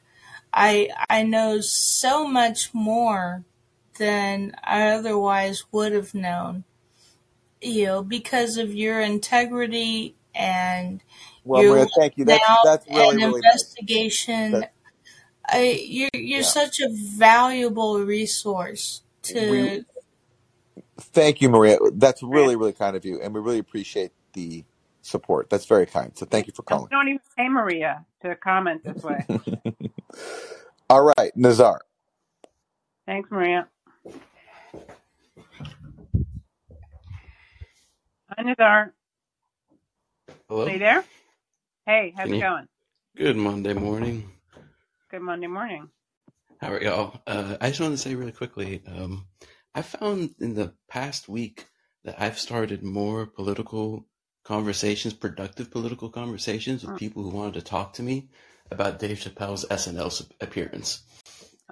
[0.53, 3.45] I I know so much more
[3.99, 6.65] than I otherwise would have known.
[7.62, 11.01] You know, because of your integrity and
[11.43, 12.25] Well, your Maria, thank you.
[12.25, 13.54] That's now that's really and really nice.
[13.54, 14.52] investigation.
[14.52, 14.73] That
[15.47, 16.45] I, you're you're yeah.
[16.45, 19.86] such a valuable resource We to
[20.99, 21.78] thank you, Maria.
[21.93, 24.63] That's really really kind of you, and we really appreciate the
[25.02, 25.49] support.
[25.49, 26.15] That's very kind.
[26.15, 26.89] So thank you for And we calling.
[26.89, 29.25] don't even pay Maria to comment this way.
[30.89, 31.82] All right, Nazar.
[33.06, 33.67] Thanks, Maria.
[38.30, 38.93] Hi, Nazar.
[40.49, 41.04] Are you there?
[41.89, 42.39] Hey, how's Can it you?
[42.39, 42.67] going?
[43.17, 44.32] Good Monday morning.
[45.12, 45.89] Good Monday morning.
[46.60, 47.21] How are y'all?
[47.28, 49.28] Uh, I just wanted to say really quickly, um,
[49.75, 51.67] I found in the past week
[52.06, 54.08] that I've started more political
[54.45, 58.30] conversations, productive political conversations with Mm, people who wanted to talk to me
[58.71, 61.04] about Dave Chappelle's SNL appearance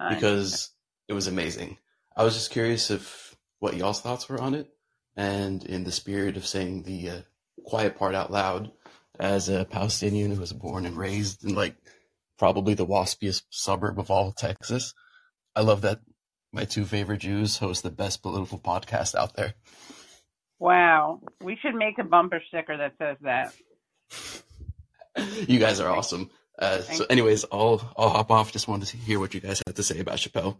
[0.08, 0.70] because
[1.08, 1.78] it was amazing.
[2.16, 4.68] I was just curious if what y'all's thoughts were on it,
[5.16, 7.20] and in the spirit of saying the uh,
[7.64, 8.72] quiet part out loud,
[9.18, 11.76] as a Palestinian who was born and raised in like
[12.38, 14.94] probably the waspiest suburb of all Texas,
[15.54, 16.00] I love that
[16.52, 19.54] my two favorite Jews host the best political podcast out there.
[20.58, 21.20] Wow.
[21.42, 23.54] We should make a bumper sticker that says that.
[25.46, 26.30] You guys are awesome.
[26.58, 28.52] Uh, so, anyways, I'll I'll hop off.
[28.52, 30.56] Just wanted to hear what you guys had to say about Chappelle.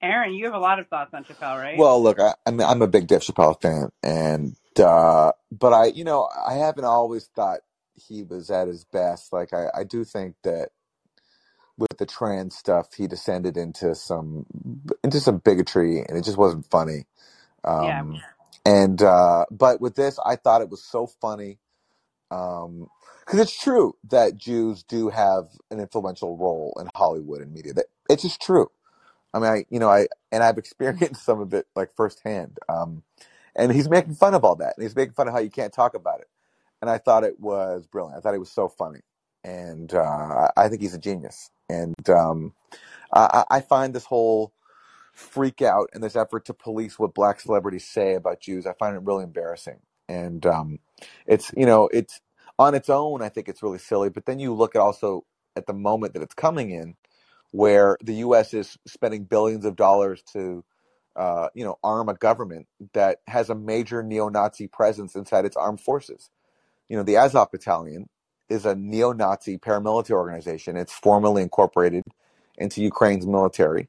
[0.00, 1.76] Aaron, you have a lot of thoughts on Chappelle, right?
[1.76, 5.86] Well, look, I, I mean, I'm a big Dave Chappelle fan, and uh, but I,
[5.86, 7.60] you know, I haven't always thought
[7.94, 9.32] he was at his best.
[9.32, 10.70] Like, I, I do think that
[11.78, 14.46] with the trans stuff, he descended into some
[15.04, 17.04] into some bigotry, and it just wasn't funny.
[17.78, 18.00] yeah.
[18.00, 18.22] Um,
[18.66, 21.58] and uh, but with this, I thought it was so funny
[22.30, 22.88] um,
[23.26, 27.74] because it's true that Jews do have an influential role in Hollywood and media.
[27.74, 28.70] That it's just true.
[29.34, 32.58] I mean, I you know, I and I've experienced some of it like firsthand.
[32.68, 33.04] Um,
[33.58, 35.74] and he's making fun of all that, and he's making fun of how you can't
[35.74, 36.28] talk about it.
[36.82, 38.18] And I thought it was brilliant.
[38.18, 39.00] I thought it was so funny,
[39.44, 41.50] and uh, I think he's a genius.
[41.68, 42.54] And um,
[43.12, 44.54] I, I I find this whole
[45.18, 48.96] freak out and this effort to police what black celebrities say about Jews, I find
[48.96, 49.80] it really embarrassing.
[50.08, 50.78] And um,
[51.26, 52.20] it's you know, it's
[52.58, 53.22] on its own.
[53.22, 54.10] I think it's really silly.
[54.10, 55.24] But then you look at also
[55.56, 56.94] at the moment that it's coming in,
[57.50, 58.54] where the U.S.
[58.54, 60.64] is spending billions of dollars to,
[61.18, 65.80] uh, you know, arm a government that has a major neo-Nazi presence inside its armed
[65.80, 66.30] forces.
[66.88, 68.08] You know, the Azov Battalion
[68.48, 70.76] is a neo-Nazi paramilitary organization.
[70.76, 72.04] It's formally incorporated
[72.56, 73.88] into Ukraine's military,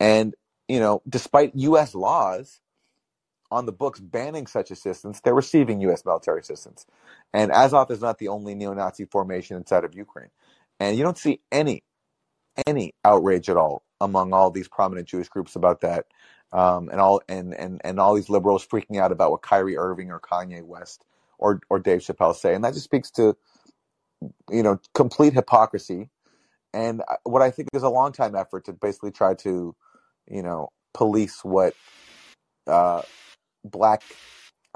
[0.00, 0.34] and
[0.68, 1.94] you know, despite U.S.
[1.94, 2.60] laws
[3.50, 6.04] on the books banning such assistance, they're receiving U.S.
[6.04, 6.86] military assistance.
[7.32, 10.30] And Azov is not the only neo-Nazi formation inside of Ukraine,
[10.80, 11.84] and you don't see any
[12.66, 16.06] any outrage at all among all these prominent Jewish groups about that,
[16.54, 20.10] um, and all and, and and all these liberals freaking out about what Kyrie Irving
[20.10, 21.04] or Kanye West
[21.36, 23.36] or or Dave Chappelle say, and that just speaks to
[24.50, 26.08] you know complete hypocrisy.
[26.72, 29.74] And uh, what I think is a long time effort to basically try to
[30.30, 31.74] you know police what
[32.68, 33.02] uh,
[33.64, 34.02] black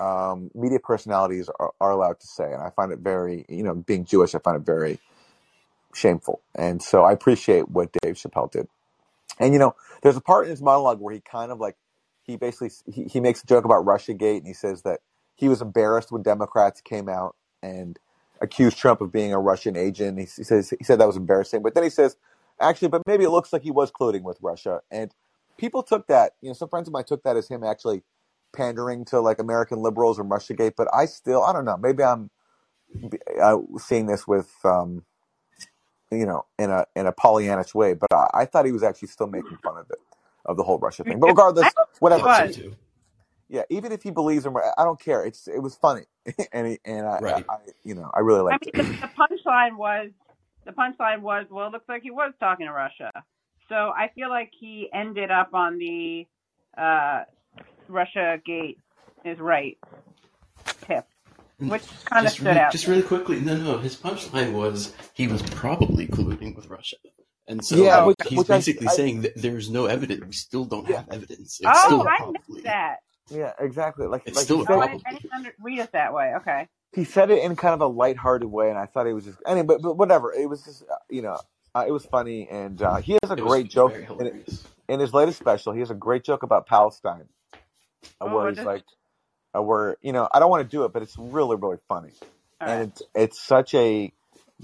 [0.01, 3.77] um, media personalities are, are allowed to say, and I find it very you know
[3.77, 4.99] being Jewish, I find it very
[5.95, 8.67] shameful, and so I appreciate what Dave Chappelle did.
[9.39, 11.77] And you know, there's a part in his monologue where he kind of like
[12.23, 15.01] he basically he, he makes a joke about RussiaGate, and he says that
[15.35, 17.99] he was embarrassed when Democrats came out and
[18.41, 20.19] accused Trump of being a Russian agent.
[20.19, 22.17] He, he says he said that was embarrassing, but then he says,
[22.61, 25.15] actually, but maybe it looks like he was colluding with Russia, and
[25.57, 26.33] people took that.
[26.41, 28.03] You know, some friends of mine took that as him actually
[28.53, 30.75] pandering to like American liberals and RussiaGate.
[30.77, 31.77] But I still, I don't know.
[31.77, 32.31] Maybe I'm
[33.41, 34.51] uh, seeing this with.
[34.65, 35.05] Um,
[36.11, 39.09] you know, in a in a Pollyannish way, but I, I thought he was actually
[39.09, 39.99] still making fun of it,
[40.47, 41.21] of the whole Russia thing.
[41.21, 42.25] But regardless, whatever.
[42.25, 42.57] Thought so was.
[42.57, 42.77] too.
[43.51, 45.25] Yeah, even if he believes him, I don't care.
[45.25, 46.05] It's it was funny,
[46.53, 47.45] and he, and I, Right.
[47.49, 48.61] I, you know, I really like.
[48.61, 49.01] I mean, it.
[49.01, 50.11] the, the punchline was
[50.67, 53.11] the punchline was, well, it looks like he was talking to Russia.
[53.71, 56.27] So I feel like he ended up on the
[56.77, 57.25] uh,
[57.89, 58.79] Russia Gate
[59.25, 59.79] is right
[60.89, 61.07] tip,
[61.59, 62.73] which kind of Just stood really, out.
[62.73, 63.41] just really quickly.
[63.41, 63.79] No, no.
[63.79, 66.97] His punchline was he was probably colluding with Russia,
[67.49, 70.25] and so Yeah, which he's which basically I saying that there's no evidence.
[70.27, 71.61] We still don't yeah have evidence.
[71.61, 72.33] It's oh, still a I probably.
[72.33, 72.97] missed that.
[73.31, 75.03] yeah exactly like It's like still he a said I, probably.
[75.07, 76.35] I didn't under, read it that way.
[76.39, 76.69] Okay.
[76.95, 79.39] he said it in kind of a lighthearted way, and I thought he was just
[79.47, 80.33] anyway, but, but whatever.
[80.33, 81.39] It was just uh, you know,
[81.75, 84.45] uh, it was funny, and uh, he has a It great joke in,
[84.89, 85.73] in his latest special.
[85.73, 87.29] He has a great joke about Palestine,
[88.21, 88.85] uh, Oh, where he's is like,
[89.57, 92.13] uh, where you know, I don't want to do it, but it's really really funny.
[92.61, 92.89] all and right.
[92.91, 94.13] it's it's such a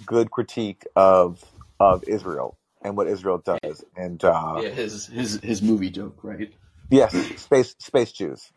[0.07, 1.45] good critique of
[1.81, 3.85] of Israel and what Israel does.
[3.97, 6.53] And uh, yeah, his his his movie joke, right?
[6.91, 8.53] yes, space space Jews,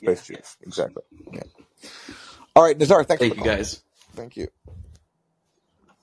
[0.00, 0.66] Yeah, space Jews, yes.
[0.66, 1.04] exactly.
[1.32, 1.44] Yeah.
[2.56, 3.44] All right, Nazar, thanks for Thank you, calling.
[3.44, 3.82] guys.
[4.16, 4.48] Thank you.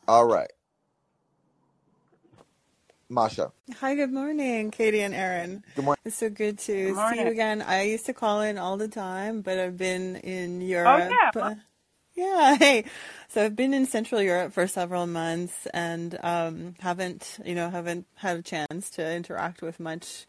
[0.07, 0.51] All right,
[3.09, 3.51] Masha.
[3.79, 5.63] Hi, good morning, Katie and Aaron.
[5.75, 5.99] Good morning.
[6.05, 7.61] It's so good Good to see you again.
[7.63, 10.93] I used to call in all the time, but I've been in Europe.
[10.93, 11.35] Oh Europe.
[11.35, 11.41] yeah.
[11.41, 11.55] Uh,
[12.15, 12.85] Yeah, hey.
[13.29, 18.05] So I've been in Central Europe for several months and um, haven't, you know, haven't
[18.15, 20.27] had a chance to interact with much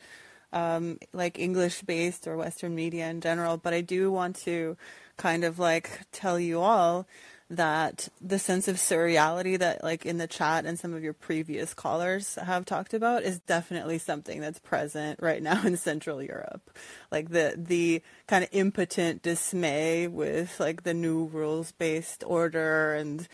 [0.53, 3.59] um, like English based or Western media in general.
[3.59, 4.77] But I do want to
[5.19, 7.07] kind of like tell you all
[7.51, 11.75] that the sense of surreality that like in the chat and some of your previous
[11.75, 16.71] callers have talked about is definitely something that's present right now in Central Europe.
[17.11, 23.27] Like the the kind of impotent dismay with like the new rules based order and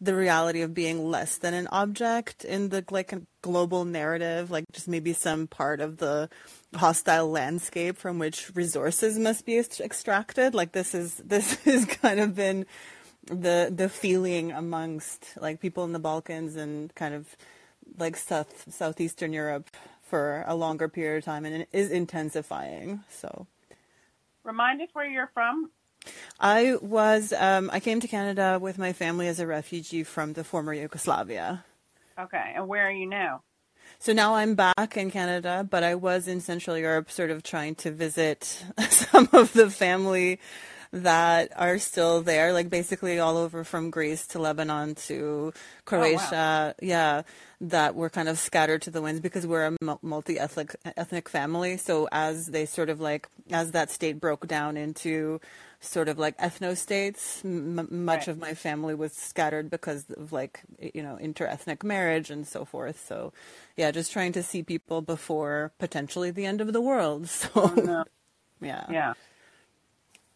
[0.00, 4.88] the reality of being less than an object in the like global narrative, like just
[4.88, 6.28] maybe some part of the
[6.74, 10.54] hostile landscape from which resources must be extracted.
[10.54, 12.66] Like this is this has kind of been
[13.26, 17.36] the the feeling amongst like people in the Balkans and kind of
[17.98, 19.70] like south southeastern Europe
[20.02, 23.04] for a longer period of time, and it is intensifying.
[23.08, 23.46] So.
[24.42, 25.70] remind us where you're from.
[26.40, 30.44] I was um, I came to Canada with my family as a refugee from the
[30.44, 31.64] former Yugoslavia.
[32.18, 33.42] Okay, and where are you now?
[33.98, 37.74] So now I'm back in Canada, but I was in Central Europe sort of trying
[37.76, 40.40] to visit some of the family
[40.92, 45.84] that are still there, like basically all over from Greece to Lebanon to Oh wow.
[45.84, 46.74] Croatia.
[46.82, 47.22] Yeah,
[47.60, 51.76] that were kind of scattered to the winds because we're a multi-ethnic ethnic family.
[51.76, 55.40] So as they sort of like as that state broke down into
[55.82, 58.28] sort of like ethno states, m- much Right.
[58.28, 60.60] of my family was scattered because of like
[60.94, 63.04] you know interethnic marriage and so forth.
[63.06, 63.32] So
[63.76, 67.28] yeah, just trying to see people before potentially the end of the world.
[67.54, 68.04] Oh So no.
[68.60, 68.86] yeah.
[68.90, 69.14] Yeah.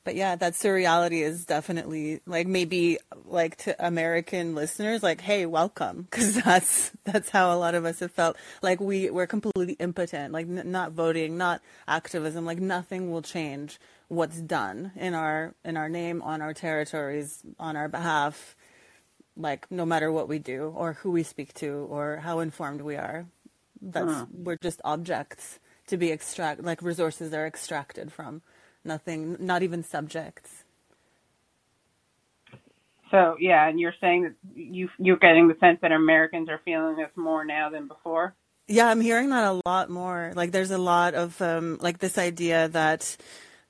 [0.04, 6.02] But yeah, that surreality is definitely like maybe like to American listeners, like, hey, welcome,
[6.10, 8.36] because that's that's how a lot of us have felt.
[8.62, 13.78] Like we we're completely impotent, like n- not voting, not activism, like nothing will change
[14.08, 18.54] what's done in our in our name, on our territories, on our behalf.
[19.36, 22.96] Like no matter what we do, or who we speak to, or how informed we
[22.96, 23.26] are,
[23.80, 24.44] that's Hmm.
[24.44, 28.42] we're just objects to be extract like resources are extracted from
[28.84, 30.64] nothing not even subjects
[33.10, 36.96] So yeah, and you're saying that you you're getting the sense that Americans are feeling
[36.96, 38.34] this more now than before.
[38.66, 42.16] yeah i'm hearing that a lot more like there's a lot of um like this
[42.18, 43.16] idea that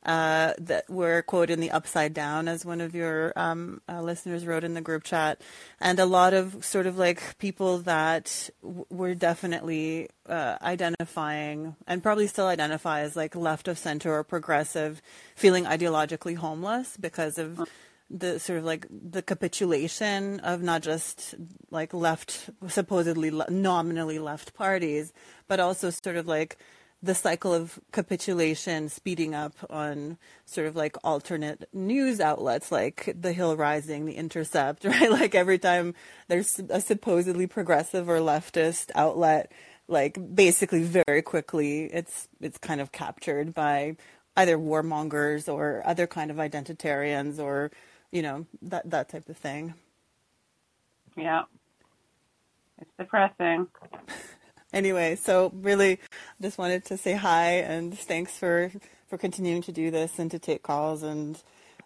[0.05, 4.47] uh that were quoted in the upside down as one of your um uh, listeners
[4.47, 5.41] wrote in the group chat.
[5.81, 12.03] And a lot of sort of like people that w- were definitely uh, identifying and
[12.03, 15.03] probably still identify as like left of center or progressive
[15.35, 17.69] feeling ideologically homeless because of
[18.11, 21.35] the sort of like the capitulation of not just
[21.71, 25.13] like left supposedly le- nominally left parties
[25.49, 26.57] but also sort of like
[27.05, 33.33] the cycle of capitulation speeding up on sort of like alternate news outlets like the
[33.33, 35.11] hill rising the intercept right?
[35.11, 35.95] Like every time
[36.29, 39.53] there's a supposedly progressive or leftist outlet
[39.87, 43.97] like basically very quickly it's it's kind of captured by
[44.37, 47.71] either warmongers or other kind of identitarians or
[48.11, 49.75] you know that that type of thing.
[51.17, 51.43] Yeah,
[52.79, 53.69] it's depressing.
[54.75, 55.99] anyway so really
[56.43, 58.71] just wanted to say hi and thanks for
[59.09, 61.43] for continuing to do this and to take calls and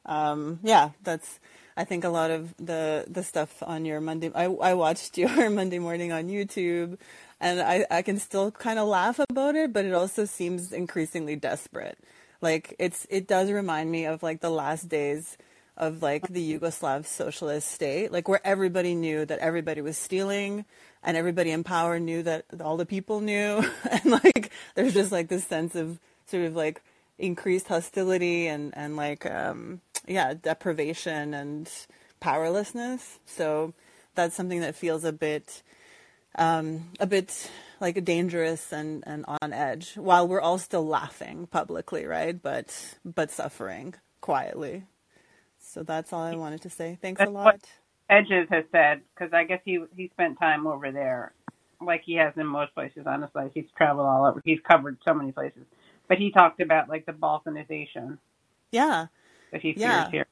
[0.06, 1.38] um yeah that's
[1.76, 5.50] i think a lot of the the stuff on your monday i i watched your
[5.50, 6.98] monday morning on youtube
[7.40, 11.36] and i i can still kind of laugh about it but it also seems increasingly
[11.36, 11.98] desperate.
[12.40, 15.36] Like it's it does remind me of like the last days
[15.78, 20.64] of like the Yugoslav socialist state, like where everybody knew that everybody was stealing
[21.04, 23.64] and everybody in power knew that all the people knew.
[23.90, 26.82] and like there's just like this sense of sort of like
[27.16, 31.70] increased hostility and, and like, um, yeah, deprivation and
[32.20, 33.20] powerlessness.
[33.24, 33.72] So
[34.16, 35.62] that's something that feels a bit,
[36.36, 37.50] um, a bit
[37.80, 42.40] like dangerous and, and on edge while we're all still laughing publicly, right?
[42.42, 44.82] But, but suffering quietly.
[45.78, 46.98] So that's all I wanted to say.
[47.02, 47.60] Thanks a That's what lot.
[48.10, 51.34] Hedges has said because I guess he he spent time over there,
[51.80, 53.04] like he has in most places.
[53.06, 54.42] Honestly, he's traveled all over.
[54.44, 55.64] He's covered so many places,
[56.08, 58.18] but he talked about like the balkanization
[58.72, 59.08] Yeah.
[59.52, 60.12] that he fears Yeah.
[60.12, 60.26] here.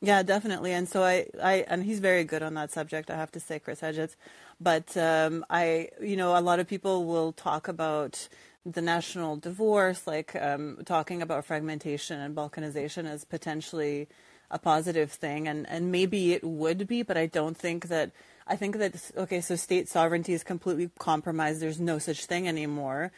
[0.00, 0.72] Yeah, definitely.
[0.72, 3.10] And so I, I, and he's very good on that subject.
[3.10, 4.16] I have to say, Chris Hedges.
[4.60, 8.28] But um, I, you know, a lot of people will talk about
[8.64, 14.08] the national divorce, like um, talking about fragmentation and balkanization as potentially
[14.50, 18.10] a positive thing, and and maybe it would be, but I don't think that.
[18.46, 21.60] I think that okay, so state sovereignty is completely compromised.
[21.60, 23.12] There's no such thing anymore.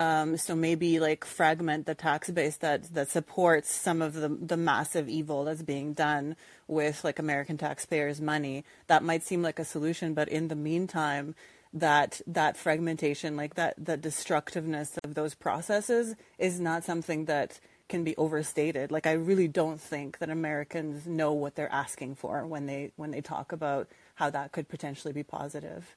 [0.00, 4.56] Um, so maybe like fragment the tax base that that supports some of the the
[4.56, 8.64] massive evil that's being done with like American taxpayers' money.
[8.88, 11.34] That might seem like a solution, but in the meantime,
[11.72, 18.04] that that fragmentation, like that that destructiveness of those processes, is not something that can
[18.04, 18.90] be overstated.
[18.92, 23.10] Like I really don't think that Americans know what they're asking for when they when
[23.10, 25.96] they talk about how that could potentially be positive.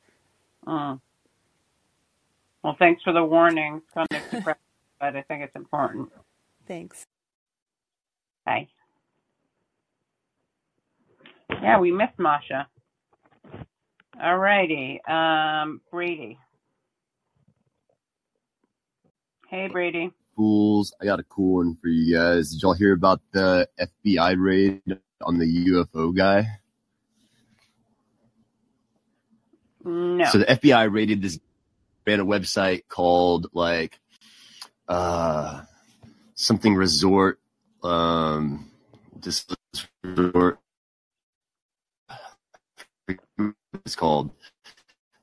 [0.67, 0.99] Mm.
[2.63, 3.81] Well, thanks for the warning.
[3.85, 4.61] It's kind of depressing,
[4.99, 6.09] but I think it's important.
[6.67, 7.05] Thanks.
[8.45, 8.67] Bye.
[11.61, 12.67] Yeah, we missed Masha.
[14.21, 15.01] All righty.
[15.07, 16.37] Um, Brady.
[19.49, 20.11] Hey, Brady.
[20.37, 22.51] Fools, I got a cool one for you guys.
[22.51, 24.81] Did y'all hear about the FBI raid
[25.21, 26.59] on the UFO guy?
[29.83, 30.25] No.
[30.25, 31.39] So the FBI raided this
[32.07, 33.99] ran a website called like
[34.87, 35.61] uh
[36.35, 37.39] something resort
[37.83, 38.71] um
[39.19, 39.45] this
[40.03, 40.59] resort
[43.85, 44.31] it's called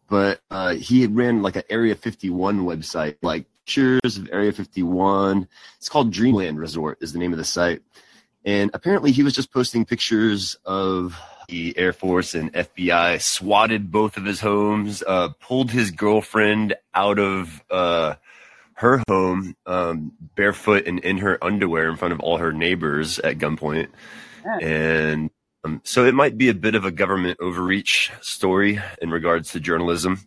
[0.09, 5.49] but uh he had ran like an area 51 website like pictures of area 51
[5.79, 7.83] it's called dreamland resort is the name of the site
[8.45, 14.17] and apparently he was just posting pictures of the Air Force and FBI swatted both
[14.17, 18.15] of his homes, uh, pulled his girlfriend out of uh,
[18.75, 23.39] her home um, barefoot and in her underwear in front of all her neighbors at
[23.39, 23.89] gunpoint.
[24.45, 24.59] Yeah.
[24.59, 25.31] And
[25.65, 29.61] um, so it might be a bit of a government overreach story in regards to
[29.61, 30.21] journalism.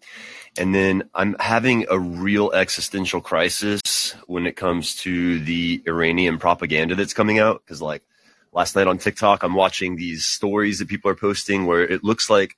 [0.59, 6.95] And then I'm having a real existential crisis when it comes to the Iranian propaganda
[6.95, 7.65] that's coming out.
[7.65, 8.03] Cause like
[8.51, 12.29] last night on TikTok, I'm watching these stories that people are posting where it looks
[12.29, 12.55] like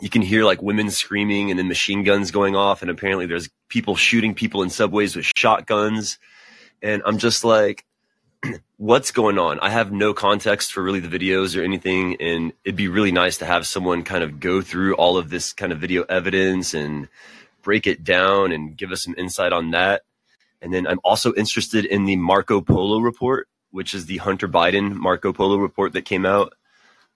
[0.00, 2.82] you can hear like women screaming and then machine guns going off.
[2.82, 6.18] And apparently there's people shooting people in subways with shotguns.
[6.82, 7.84] And I'm just like,
[8.76, 9.60] what's going on?
[9.60, 12.16] I have no context for really the videos or anything.
[12.20, 15.52] And it'd be really nice to have someone kind of go through all of this
[15.52, 17.08] kind of video evidence and
[17.62, 20.02] break it down and give us some insight on that.
[20.60, 24.94] And then I'm also interested in the Marco Polo report, which is the Hunter Biden
[24.94, 26.54] Marco Polo report that came out.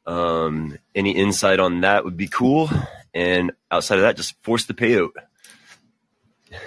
[0.06, 2.70] Um, any insight on that would be cool.
[3.14, 5.10] And outside of that, just force the payout.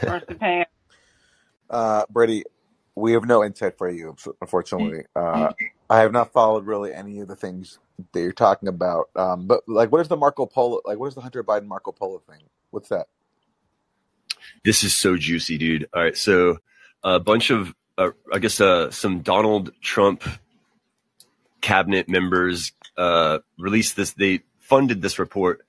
[0.01, 0.66] Force the payout.
[1.70, 2.43] Uh, Brady,
[3.02, 5.04] we have no insight for you, unfortunately.
[5.16, 5.52] Uh,
[5.89, 7.80] I have not followed really any of the things
[8.14, 9.10] that you're talking about.
[9.16, 10.82] Um, but like, what is the Marco Polo?
[10.86, 12.43] Like, what is the Hunter Biden Marco Polo thing?
[12.70, 13.08] What's that?
[14.64, 15.88] This is so juicy, dude.
[15.93, 16.60] All right, so
[17.04, 20.24] a bunch of, uh, I guess, uh, some Donald Trump
[21.62, 24.12] cabinet members uh, released this.
[24.14, 25.66] They funded this report,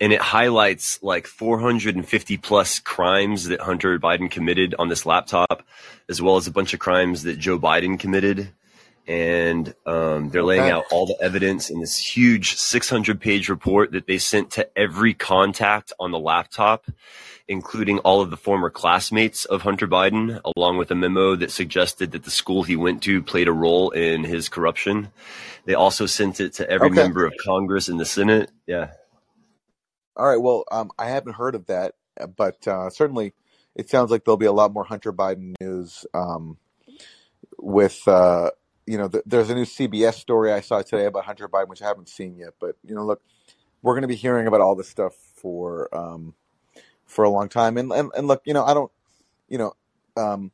[0.00, 5.62] and it highlights like 450 plus crimes that Hunter Biden committed on this laptop,
[6.08, 8.50] as well as a bunch of crimes that Joe Biden committed.
[9.06, 10.70] And um, they're laying Okay.
[10.70, 15.14] out all the evidence in this huge 600 page report that they sent to every
[15.14, 16.84] contact on the laptop,
[17.48, 22.12] including all of the former classmates of Hunter Biden, along with a memo that suggested
[22.12, 25.08] that the school he went to played a role in his corruption.
[25.64, 27.02] They also sent it to every Okay.
[27.02, 28.50] member of Congress and the Senate.
[28.66, 28.92] Yeah.
[30.20, 30.36] All right.
[30.36, 31.94] Well, um, I haven't heard of that,
[32.36, 33.32] but uh, certainly
[33.74, 36.04] it sounds like there'll be a lot more Hunter Biden news.
[36.12, 36.58] Um,
[37.56, 38.50] with uh,
[38.86, 41.80] you know, th- there's a new CBS story I saw today about Hunter Biden, which
[41.80, 42.52] I haven't seen yet.
[42.60, 43.22] But you know, look,
[43.80, 46.34] we're going to be hearing about all this stuff for um,
[47.06, 47.78] for a long time.
[47.78, 48.92] And, and and look, you know, I don't,
[49.48, 49.72] you know,
[50.18, 50.52] um,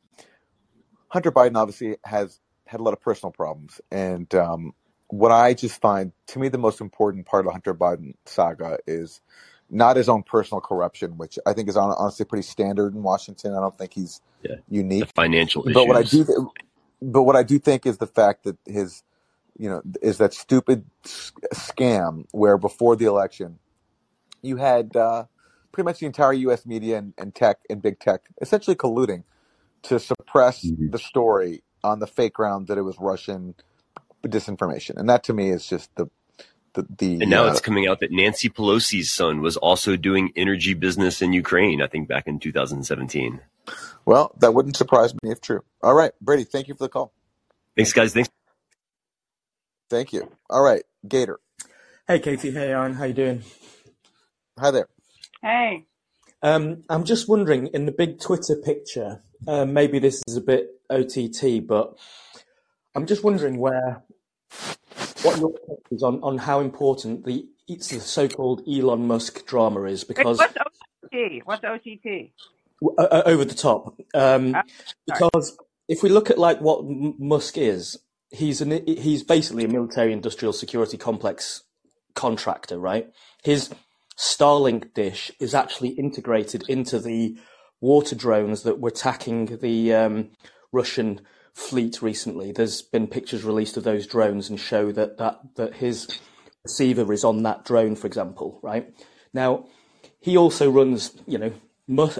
[1.09, 4.71] Hunter Biden obviously has had a lot of personal problems, and um,
[5.09, 8.77] what I just find to me the most important part of the Hunter Biden saga
[8.87, 9.19] is
[9.69, 13.53] not his own personal corruption, which I think is hon- honestly pretty standard in Washington.
[13.53, 14.55] I don't think he's Yeah.
[14.69, 15.07] unique.
[15.07, 16.37] The financial But what I do, th-
[17.01, 19.03] but what I do think is the fact that his,
[19.57, 20.85] you know, is that stupid
[21.53, 23.59] scam where before the election,
[24.41, 25.25] you had uh,
[25.71, 26.65] pretty much the entire U.S.
[26.65, 29.23] media and, and tech and big tech essentially colluding
[29.83, 30.91] to suppress Mhm.
[30.91, 33.55] the story on the fake ground that it was Russian
[34.25, 36.07] disinformation, and that to me is just the
[36.73, 40.31] the, the And now uh, it's coming out that Nancy Pelosi's son was also doing
[40.35, 43.41] energy business in Ukraine, I think back in 2017.
[44.05, 45.63] well, that wouldn't surprise me if true.
[45.81, 47.13] All right, Brady, thank you for the call.
[47.75, 48.13] Thanks, guys.
[48.13, 48.29] Thanks.
[49.89, 50.31] Thank you.
[50.49, 51.39] All right, Gator.
[52.07, 52.51] Hey, Katie.
[52.51, 52.93] Hey, Aaron.
[52.93, 53.43] How you doing?
[54.59, 54.87] Hi there.
[55.41, 55.85] Hey.
[56.41, 60.69] Um, I'm just wondering, in the big Twitter picture, uh, maybe this is a bit
[60.89, 61.97] OTT, but
[62.95, 64.03] I'm just wondering where
[65.27, 69.83] what your take is on, on how important the it's the so-called Elon Musk drama
[69.83, 71.45] is, because what's OTT?
[71.45, 72.31] What's OTT?
[72.97, 73.99] uh, uh, over the top.
[74.13, 74.61] Um, Oh,
[75.05, 75.57] because
[75.87, 77.97] if we look at like what M- Musk is,
[78.29, 81.63] he's an he's basically a military-industrial security complex
[82.15, 83.09] contractor, right?
[83.43, 83.69] His
[84.17, 87.37] Starlink dish is actually integrated into the
[87.79, 90.29] water drones that were attacking the um,
[90.71, 91.21] Russian
[91.57, 92.51] fleet recently.
[92.51, 96.07] There's been pictures released of those drones and show that that that his
[96.63, 98.93] receiver is on that drone, for example, right?
[99.33, 99.65] Now,
[100.19, 101.53] he also runs, you know,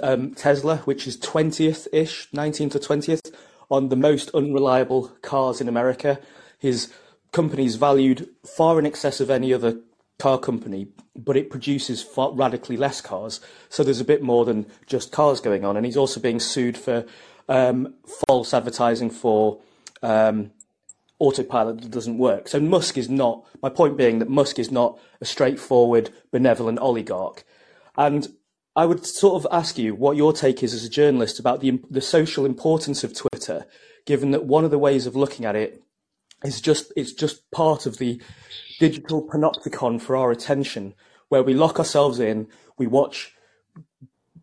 [0.02, 3.32] um, Tesla, which is 20th ish, 19th or 20th
[3.70, 6.18] on the most unreliable cars in America.
[6.58, 6.92] His
[7.32, 9.78] company's valued far in excess of any other
[10.18, 13.40] car company, but it produces far radically less cars.
[13.68, 15.76] So there's a bit more than just cars going on.
[15.76, 17.04] And he's also being sued for
[17.48, 17.94] um,
[18.26, 19.60] false advertising for
[20.02, 20.50] um,
[21.18, 22.48] autopilot that doesn't work.
[22.48, 27.44] So Musk is not, my point being that Musk is not a straightforward, benevolent oligarch.
[27.96, 28.28] And
[28.76, 31.80] I would sort of ask you what your take is as a journalist about the,
[31.90, 33.66] the social importance of Twitter,
[34.06, 35.82] given that one of the ways of looking at it
[36.44, 38.22] is just, it's just part of the
[38.78, 40.94] digital panopticon for our attention,
[41.28, 42.46] where we lock ourselves in,
[42.76, 43.34] we watch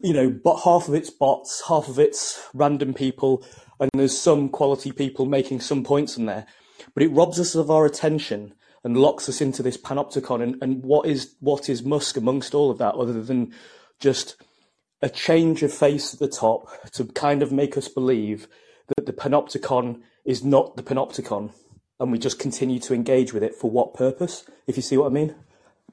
[0.05, 3.43] you know, but half of it's bots, half of it's random people,
[3.79, 6.45] and there's some quality people making some points in there.
[6.93, 8.53] But it robs us of our attention
[8.83, 10.43] and locks us into this panopticon.
[10.43, 13.51] And, and what is what is Musk amongst all of that, other than
[13.99, 14.35] just
[15.01, 18.47] a change of face at the top to kind of make us believe
[18.95, 21.51] that the panopticon is not the panopticon,
[21.99, 24.45] and we just continue to engage with it for what purpose?
[24.67, 25.33] If you see what I mean.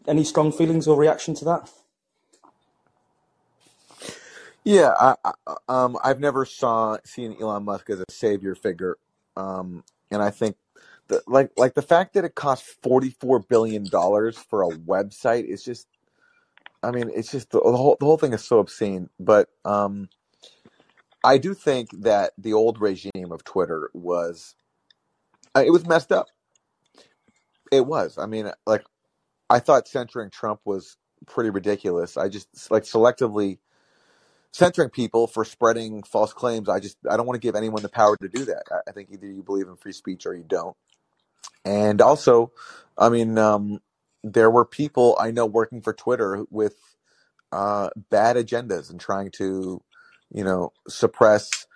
[0.07, 1.71] Any strong feelings or reaction to that?
[4.65, 8.99] Yeah, I, I, um, I've never saw seen Elon Musk as a savior figure,
[9.37, 10.57] um, and I think
[11.09, 15.47] the, like like the fact that it cost forty four billion dollars for a website
[15.47, 15.89] is just,
[16.83, 19.11] I mean, it's just the, the whole the whole thing is so obscene.
[19.21, 20.11] But um,
[21.25, 24.55] I do think that the old regime of Twitter was,
[25.57, 26.29] uh, it was messed up.
[27.73, 28.19] It was.
[28.19, 28.85] I mean, like
[29.51, 30.97] I thought censoring Trump was
[31.27, 32.17] pretty ridiculous.
[32.17, 33.59] I just like selectively
[34.53, 36.69] censoring people for spreading false claims.
[36.69, 38.65] I just I don't want to give anyone the power to do that.
[38.89, 40.77] I, think either you believe in free speech or you don't.
[41.65, 42.53] And also,
[42.99, 43.81] I mean, um,
[44.23, 46.77] there were people I know working for Twitter with
[47.51, 49.83] uh, bad agendas and trying to,
[50.33, 51.67] you know, suppress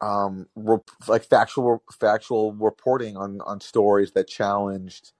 [0.00, 5.12] um, rep- like factual factual reporting on on stories that challenged,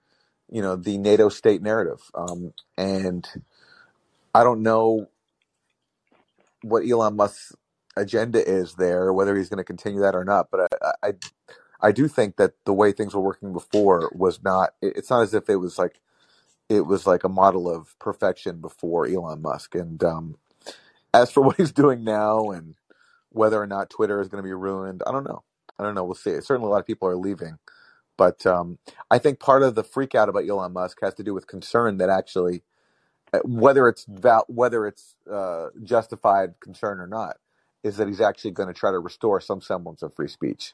[0.49, 2.01] you know, the NATO state narrative.
[2.13, 3.27] Um, and
[4.33, 5.09] I don't know
[6.69, 7.53] what Elon Musk's
[7.97, 10.49] agenda is there, whether he's going to continue that or not.
[10.51, 11.13] But I, I,
[11.81, 14.71] I do think that the way things were working before was not.
[14.81, 16.01] It's not as if it was like
[16.69, 19.75] it was like a model of perfection before Elon Musk.
[19.75, 20.37] And um,
[21.13, 22.75] as for what he's doing now and
[23.31, 25.43] whether or not Twitter is going to be ruined, I don't know.
[25.79, 26.05] I don't know.
[26.05, 26.39] We'll see.
[26.41, 27.59] Certainly, a lot of people are leaving,
[28.17, 28.79] but um,
[29.11, 31.97] I think part of the freak out about Elon Musk has to do with concern
[31.97, 32.63] that actually
[33.45, 37.37] whether it's val- whether it's uh, justified concern or not,
[37.83, 40.73] is that he's actually going to try to restore some semblance of free speech,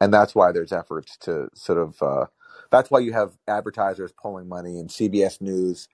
[0.00, 2.02] and that's why there's efforts to sort of.
[2.02, 2.26] Uh,
[2.70, 5.88] that's why you have advertisers pulling money and CBS News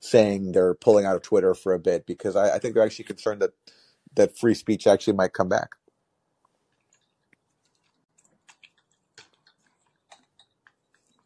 [0.00, 3.06] saying they're pulling out of Twitter for a bit because I, I think they're actually
[3.06, 3.52] concerned that
[4.14, 5.70] that free speech actually might come back.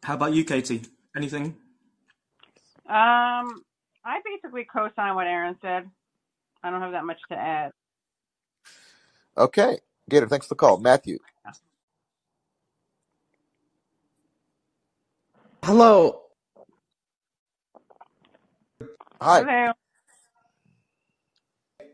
[0.03, 0.83] How about you, Katie?
[1.17, 1.55] Anything?
[2.89, 3.63] Um,
[4.05, 5.89] I basically co-sign what Aaron said.
[6.63, 7.71] I don't have that much to add.
[9.37, 9.79] Okay,
[10.09, 11.19] Gator, thanks for the call, Matthew.
[15.63, 16.21] Hello.
[19.21, 19.45] Hi.
[19.45, 19.73] Hello.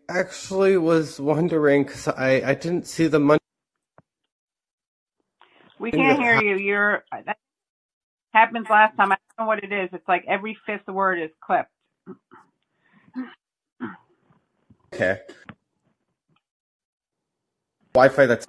[0.09, 3.39] Actually, was wondering because I I didn't see the money.
[5.79, 6.57] We can't hear you.
[6.57, 7.37] You're that
[8.33, 9.11] happens last time.
[9.13, 9.89] I don't know what it is.
[9.93, 11.71] It's like every fifth word is clipped.
[14.93, 15.19] Okay.
[17.95, 18.47] Wi-Fi that's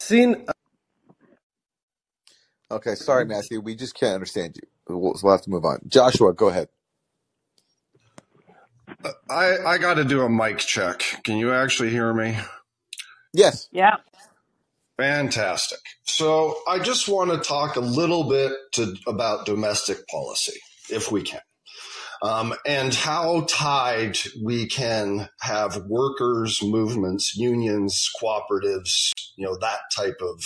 [0.00, 0.44] seen.
[0.48, 0.52] Uh,
[2.76, 3.60] okay, sorry, Matthew.
[3.60, 4.68] We just can't understand you.
[4.96, 5.80] We'll, we'll have to move on.
[5.88, 6.68] Joshua, go ahead.
[9.04, 11.02] Uh, I I got to do a mic check.
[11.24, 12.38] Can you actually hear me?
[13.34, 13.68] Yes.
[13.72, 13.96] Yeah.
[14.98, 15.80] Fantastic.
[16.04, 20.58] So I just want to talk a little bit to, about domestic policy,
[20.90, 21.40] if we can,
[22.22, 30.18] um, and how tied we can have workers, movements, unions, cooperatives, you know, that type
[30.20, 30.42] of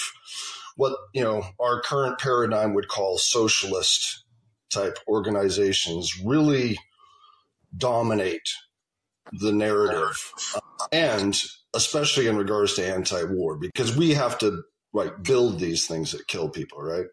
[0.76, 4.24] what you know our current paradigm would call socialist
[4.70, 6.78] type organizations really
[7.76, 8.48] dominate
[9.32, 10.32] the narrative,
[10.92, 11.40] and
[11.74, 14.62] especially in regards to anti-war, because we have to
[14.94, 17.06] like build these things that kill people, right?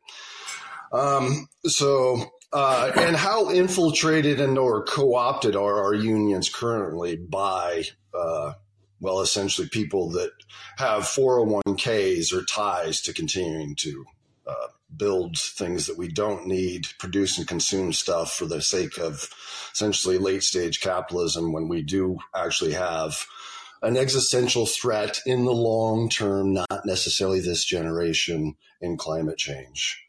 [0.93, 2.23] Um, so,
[2.56, 7.84] uh, and how infiltrated and or co-opted are our unions currently by,
[8.14, 8.53] uh,
[9.01, 10.32] well, essentially people that
[10.78, 14.06] have 401ks or ties to continuing to
[14.47, 19.30] uh, build things that we don't need, produce and consume stuff for the sake of
[19.74, 23.26] essentially late stage capitalism when we do actually have
[23.82, 30.05] an existential threat in the long term, not necessarily this generation in climate change.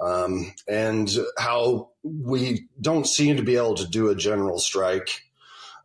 [0.00, 5.22] Um, and how we don't seem to be able to do a general strike.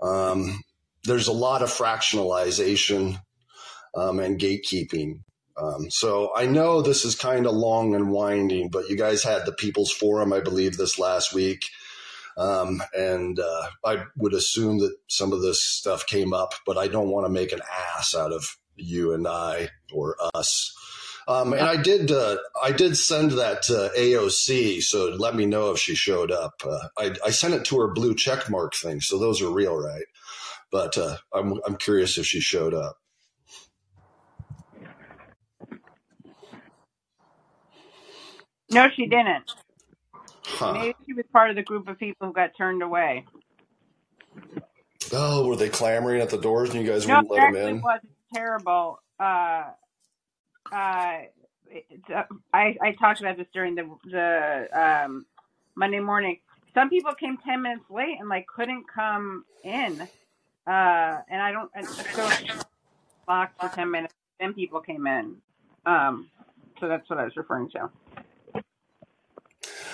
[0.02, 0.64] Um,
[1.04, 3.22] there's a lot of fractionalization
[3.96, 5.20] um, and gatekeeping
[5.60, 9.46] um, so I know this is kind of long and winding, but you guys had
[9.46, 11.66] the People's Forum, I believe, this last week.
[12.38, 16.88] Um, and uh, I would assume that some of this stuff came up, but I
[16.88, 17.62] don't want to make an
[17.98, 20.74] ass out of you and I or us.
[21.30, 25.70] Um, and I did, uh, I did send that to AOC, so let me know
[25.70, 26.56] if she showed up.
[26.66, 29.78] Uh, I, I, sent it to her blue check mark thing, so those are real,
[29.78, 30.06] right?
[30.72, 32.98] But uh, I'm, I'm curious if she showed up.
[38.72, 39.46] No, she didn't.
[40.44, 40.74] Huh.
[40.74, 43.26] Maybe she was part of the group of people who got turned away.
[45.14, 47.56] Oh, were they clamoring at the doors and you guys No, wouldn't it let them
[47.56, 47.82] actually in?
[47.82, 48.02] was
[48.34, 49.00] terrible.
[49.20, 49.64] Uh,
[50.72, 51.20] uh,
[52.14, 55.26] uh, I I talked about this during the the um,
[55.76, 56.40] Monday morning.
[56.74, 60.02] Some people came ten minutes late and like couldn't come in.
[60.68, 61.72] Uh, and I don't.
[61.74, 62.30] And so
[63.28, 64.14] locked for ten minutes.
[64.40, 65.36] Then people came in.
[65.86, 66.30] Um,
[66.80, 67.90] so that's what I was referring to.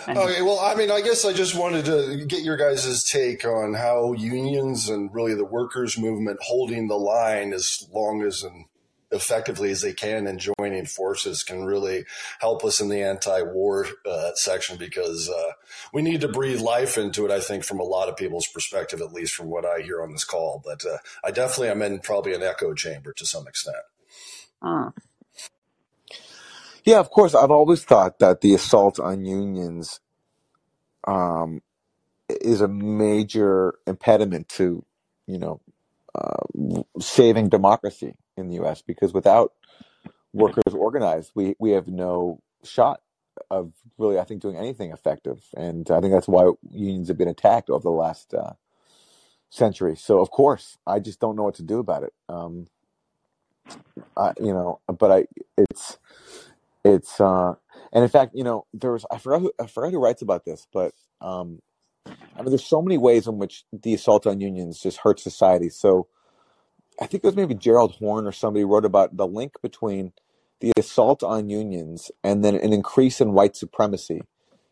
[0.08, 3.74] Okay, well, I mean, I guess I just wanted to get your guys' take on
[3.74, 8.66] how unions and really the workers' movement holding the line as long as and
[9.12, 12.06] effectively as they can and joining forces can really
[12.40, 15.52] help us in the anti-war uh, section because uh,
[15.94, 17.32] we need to breathe life into it.
[17.32, 20.12] I think from a lot of people's perspective, at least from what I hear on
[20.12, 20.62] this call.
[20.66, 23.78] But uh, I definitely am in probably an echo chamber to some extent.
[24.62, 24.92] uh,
[26.86, 27.36] Yeah, of course.
[27.36, 30.00] I've always thought that the assault on unions
[31.08, 31.62] um,
[32.30, 34.86] is a major impediment to,
[35.28, 35.62] you know,
[36.16, 38.82] uh, saving democracy in the U.S.
[38.82, 39.54] Because without
[40.34, 43.02] workers organized, we we have no shot
[43.52, 45.44] of really, I think, doing anything effective.
[45.56, 48.54] And I think that's why unions have been attacked over the last uh,
[49.50, 49.96] century.
[49.96, 52.14] So, of course, I just don't know what to do about it.
[52.30, 52.68] Um,
[54.16, 55.26] I, you know, but I,
[55.58, 55.98] it's
[56.86, 57.56] it's uh
[57.92, 60.68] and in fact you know there's i forgot who i forgot who writes about this
[60.72, 61.60] but um
[62.38, 65.70] i mean there's so many ways in which the assault on unions just hurts society.
[65.70, 66.08] So
[67.02, 70.14] i think it was maybe gerald horne or somebody wrote about the link between
[70.62, 74.22] the assault on unions and then an increase in white supremacy.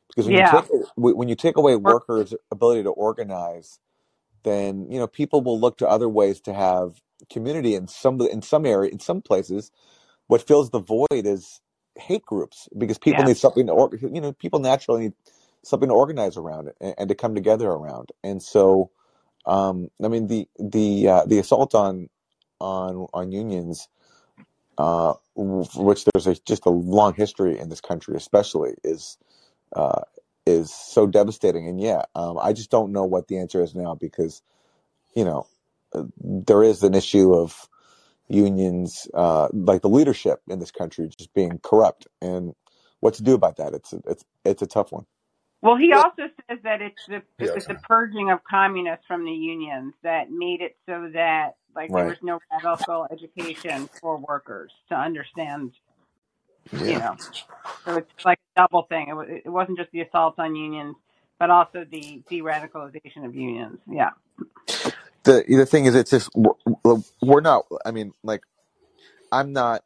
[0.08, 0.66] Because when you take
[0.96, 3.80] when you take away workers ability to organize
[4.44, 8.41] then you know people will look to other ways to have community in some in
[8.41, 9.72] some area in some places.
[10.28, 11.62] What fills the void is
[11.96, 13.28] hate groups because people Yeah.
[13.30, 15.14] need something to or, you know people naturally need
[15.64, 18.91] something to organize around and, and to come together around and so
[19.45, 22.09] um i mean the the uh, the assault on
[22.59, 23.88] on on unions
[24.78, 29.18] uh which there's a, just a long history in this country especially is
[29.76, 30.01] uh
[30.45, 33.95] is so devastating and yeah um i just don't know what the answer is now
[33.95, 34.41] because
[35.16, 35.45] you know
[36.20, 37.70] there is an issue of
[38.28, 42.53] unions, uh, like the leadership in this country, just being corrupt, and
[42.99, 43.74] what to do about that?
[43.74, 45.05] It's a, it's it's a tough one.
[45.64, 49.26] Well, he Well, also says that it's the yeah, it's the purging of communists from
[49.26, 54.72] the unions that made it so that like there was no radical education for workers
[54.89, 55.74] to understand,
[56.86, 56.99] you Yeah.
[56.99, 57.20] know.
[57.86, 59.07] So it's like a double thing.
[59.09, 60.95] It, wa- it wasn't just the assault on unions,
[61.39, 63.80] but also the de-radicalization of unions.
[63.91, 64.11] Yeah.
[65.26, 66.53] The the thing is, it's just we're,
[67.22, 67.66] we're not.
[67.86, 68.43] I mean, like
[69.32, 69.84] I'm not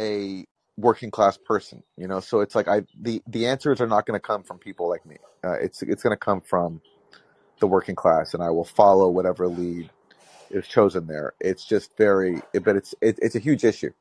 [0.00, 0.46] a
[0.76, 2.20] working class person, you know.
[2.20, 5.04] So it's like I the the answers are not going to come from people like
[5.06, 5.16] me.
[5.44, 6.80] Uh, it's it's going to come from
[7.60, 9.90] the working class, and I will follow whatever lead
[10.50, 11.32] is chosen there.
[11.40, 13.92] It's just very, but it's it, it's a huge issue.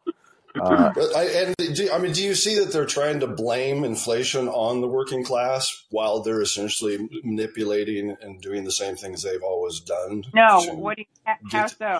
[0.59, 4.49] Uh, I, and do, I mean, do you see that they're trying to blame inflation
[4.49, 9.79] on the working class while they're essentially manipulating and doing the same things they've always
[9.79, 11.99] done No, to what do you, how get so?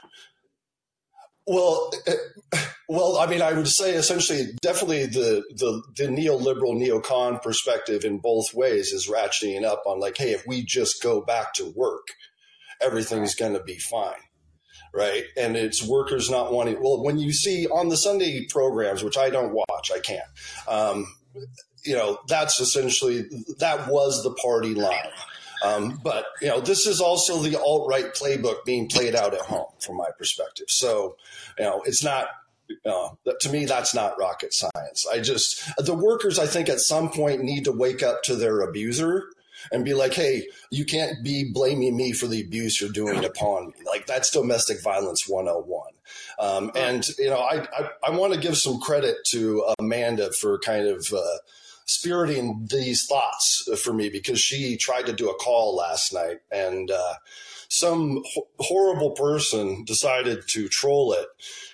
[1.52, 7.42] Well, eh, well, I mean, I would say essentially, definitely the the the neoliberal neocon
[7.42, 11.54] perspective in both ways is ratcheting up on like, hey, if we just go back
[11.56, 12.08] to work,
[12.82, 14.22] everything's going to be fine,
[14.94, 15.26] right?
[15.36, 16.82] And it's workers not wanting.
[16.82, 20.24] Well, when you see on the Sunday programs, which I don't watch, I can't.
[20.70, 21.06] Um,
[21.84, 23.26] you know, that's essentially
[23.60, 25.12] that was the party line.
[25.64, 29.42] Um, but you know, this is also the alt right playbook being played out at
[29.42, 30.68] home, from my perspective.
[30.70, 31.18] So,
[31.58, 32.28] you know, it's not.
[32.86, 33.10] Uh,
[33.42, 35.06] to me, that's not rocket science.
[35.12, 36.40] I just the workers.
[36.40, 39.26] I think at some point need to wake up to their abuser
[39.74, 43.68] and be like, "Hey, you can't be blaming me for the abuse you're doing upon
[43.68, 45.90] me." Like that's domestic violence 101.
[46.40, 50.58] Um, and you know, I I, I want to give some credit to Amanda for
[50.60, 51.12] kind of.
[51.14, 51.38] Uh,
[51.92, 56.90] spiriting these thoughts for me because she tried to do a call last night and
[56.90, 57.14] uh,
[57.70, 61.28] some ho- horrible person decided to troll it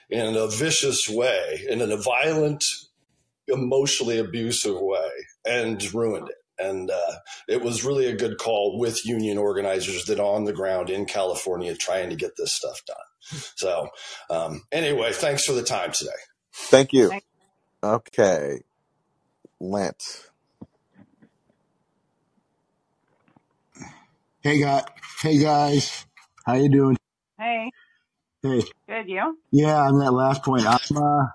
[0.09, 2.63] in a vicious way, in a violent,
[3.47, 5.09] emotionally abusive way,
[5.45, 6.36] and ruined it.
[6.59, 7.13] And uh,
[7.47, 11.05] it was really a good call with union organizers that are on the ground in
[11.05, 12.97] California trying to get this stuff done.
[13.55, 13.89] So,
[14.30, 16.09] um, anyway, thanks for the time today.
[17.09, 17.22] thank you.
[17.84, 18.61] Okay,
[19.60, 20.30] Lance.
[24.41, 24.84] Hey guys,
[25.22, 26.05] hey guys,
[26.45, 26.97] how you doing?
[27.39, 27.72] Hey,
[28.43, 29.38] Hey, good, you?
[29.51, 31.26] yeah, on that last point, I'm uh,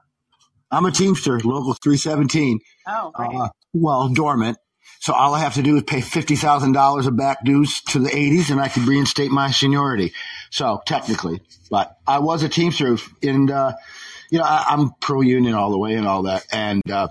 [0.70, 2.60] I'm a Teamster, local 317.
[2.88, 3.30] Oh, great.
[3.32, 4.58] Uh, well, dormant.
[5.00, 7.98] So all I have to do is pay fifty thousand dollars of back dues to
[8.00, 10.12] the 80s, and I can reinstate my seniority.
[10.50, 13.74] So technically, but I was a Teamster, and uh,
[14.30, 17.08] you know I, I'm pro union all the way and all that, and uh,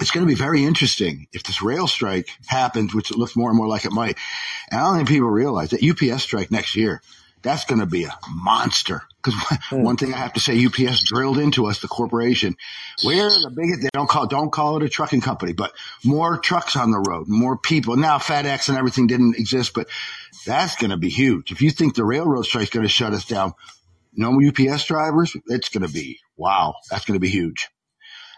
[0.00, 3.50] it's going to be very interesting if this rail strike happens, which it looks more
[3.50, 4.18] and more like it might.
[4.70, 7.02] And I don't think people realize that UPS strike next year,
[7.42, 9.02] that's going to be a monster.
[9.22, 9.40] Because
[9.70, 9.82] hmm.
[9.82, 12.56] one thing I have to say, UPS drilled into us, the corporation,
[13.04, 13.82] we're the biggest.
[13.82, 15.72] They don't call don't call it a trucking company, but
[16.04, 17.96] more trucks on the road, more people.
[17.96, 19.88] Now FedEx and everything didn't exist, but
[20.44, 21.52] that's going to be huge.
[21.52, 23.54] If you think the railroad strike's going to shut us down,
[24.14, 26.74] no UPS drivers, it's going to be wow.
[26.90, 27.68] That's going to be huge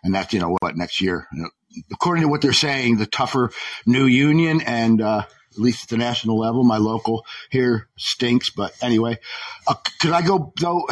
[0.02, 1.26] and that's you know what next year.
[1.32, 1.50] You know,
[1.92, 3.50] according to what they're saying, the tougher
[3.86, 5.22] new union and uh,
[5.52, 8.50] at least at the national level, my local here stinks.
[8.50, 9.18] But anyway,
[9.66, 10.86] uh, could I go though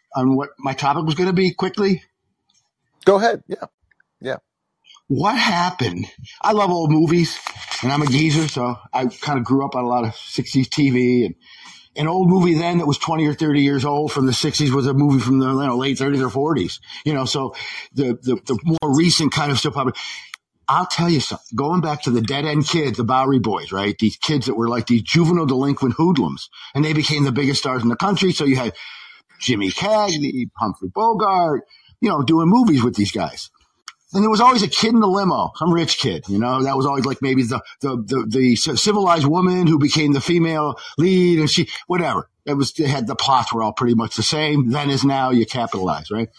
[0.16, 2.02] on what my topic was going to be quickly?
[3.04, 3.42] Go ahead.
[3.46, 3.66] Yeah,
[4.20, 4.36] yeah.
[5.08, 6.06] What happened?
[6.42, 7.38] I love old movies,
[7.82, 10.68] and I'm a geezer, so I kind of grew up on a lot of '60s
[10.68, 11.34] TV and.
[11.96, 14.86] An old movie then that was 20 or 30 years old from the 60s was
[14.86, 16.78] a movie from the you know, late 30s or 40s.
[17.04, 17.54] You know, so
[17.92, 19.76] the, the, the more recent kind of stuff.
[20.68, 21.56] I'll tell you something.
[21.56, 23.96] Going back to the dead end kids, the Bowery Boys, right?
[23.98, 27.82] These kids that were like these juvenile delinquent hoodlums, and they became the biggest stars
[27.82, 28.32] in the country.
[28.32, 28.74] So you had
[29.40, 31.62] Jimmy Cagney, Humphrey Bogart,
[32.00, 33.50] you know, doing movies with these guys.
[34.14, 36.78] And there was always a kid in the limo, some rich kid, you know, that
[36.78, 41.38] was always like maybe the, the, the, the civilized woman who became the female lead
[41.40, 42.30] and she, whatever.
[42.46, 44.70] It was, had the plots were all pretty much the same.
[44.70, 46.30] Then as now, you capitalize, right?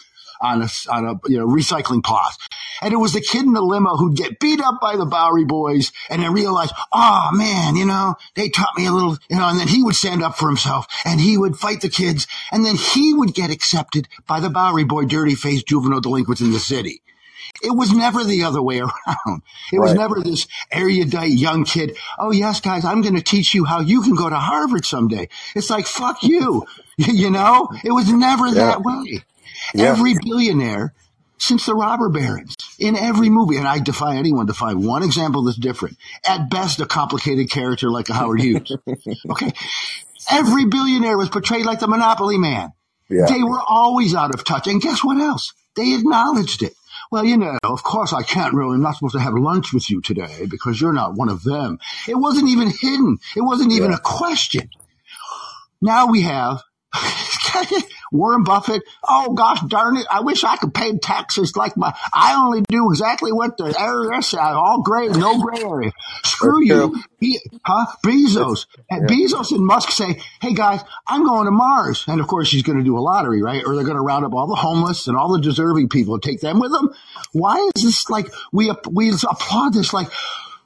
[0.41, 2.33] On a, on a, you know, recycling plot.
[2.81, 5.45] And it was the kid in the limo who'd get beat up by the Bowery
[5.45, 9.47] boys and then realize, oh man, you know, they taught me a little, you know,
[9.47, 12.65] and then he would stand up for himself and he would fight the kids and
[12.65, 16.59] then he would get accepted by the Bowery boy dirty faced juvenile delinquents in the
[16.59, 17.03] city.
[17.61, 19.41] It was never the other way around.
[19.73, 19.97] It was Right.
[19.99, 21.97] never this erudite young kid.
[22.17, 25.29] Oh yes, guys, I'm going to teach you how you can go to Harvard someday.
[25.55, 26.65] It's like, fuck you.
[26.97, 28.53] you know, it was never Yeah.
[28.53, 29.23] that way.
[29.73, 29.85] Yeah.
[29.91, 30.93] Every billionaire
[31.37, 35.43] since the robber barons in every movie, and I defy anyone to find one example
[35.43, 35.97] that's different.
[36.27, 38.75] At best, a complicated character like a Howard Hughes.
[39.29, 39.51] Okay.
[40.31, 42.71] Every billionaire was portrayed like the monopoly man.
[43.09, 43.25] Yeah.
[43.27, 44.67] They were always out of touch.
[44.67, 45.53] And guess what else?
[45.75, 46.73] They acknowledged it.
[47.11, 49.89] Well, you know, of course I can't really, I'm not supposed to have lunch with
[49.89, 51.79] you today because you're not one of them.
[52.07, 53.17] It wasn't even hidden.
[53.35, 53.97] It wasn't even Yeah.
[53.97, 54.69] a question.
[55.81, 56.61] Now we have
[58.11, 58.83] Warren Buffett.
[59.07, 60.05] Oh gosh darn it.
[60.09, 64.37] I wish I could pay taxes like my, I only do exactly what the IRS,
[64.37, 65.91] all gray, no gray area.
[66.23, 67.01] Screw you.
[67.19, 67.85] Be, huh?
[68.05, 68.65] Bezos.
[68.89, 69.09] And.
[69.09, 72.05] Bezos and Musk say, hey guys, I'm going to Mars.
[72.07, 73.63] And of course he's going to do a lottery, right?
[73.65, 76.23] Or they're going to round up all the homeless and all the deserving people and
[76.23, 76.89] take them with them.
[77.31, 80.09] Why is this like, we, we applaud this like,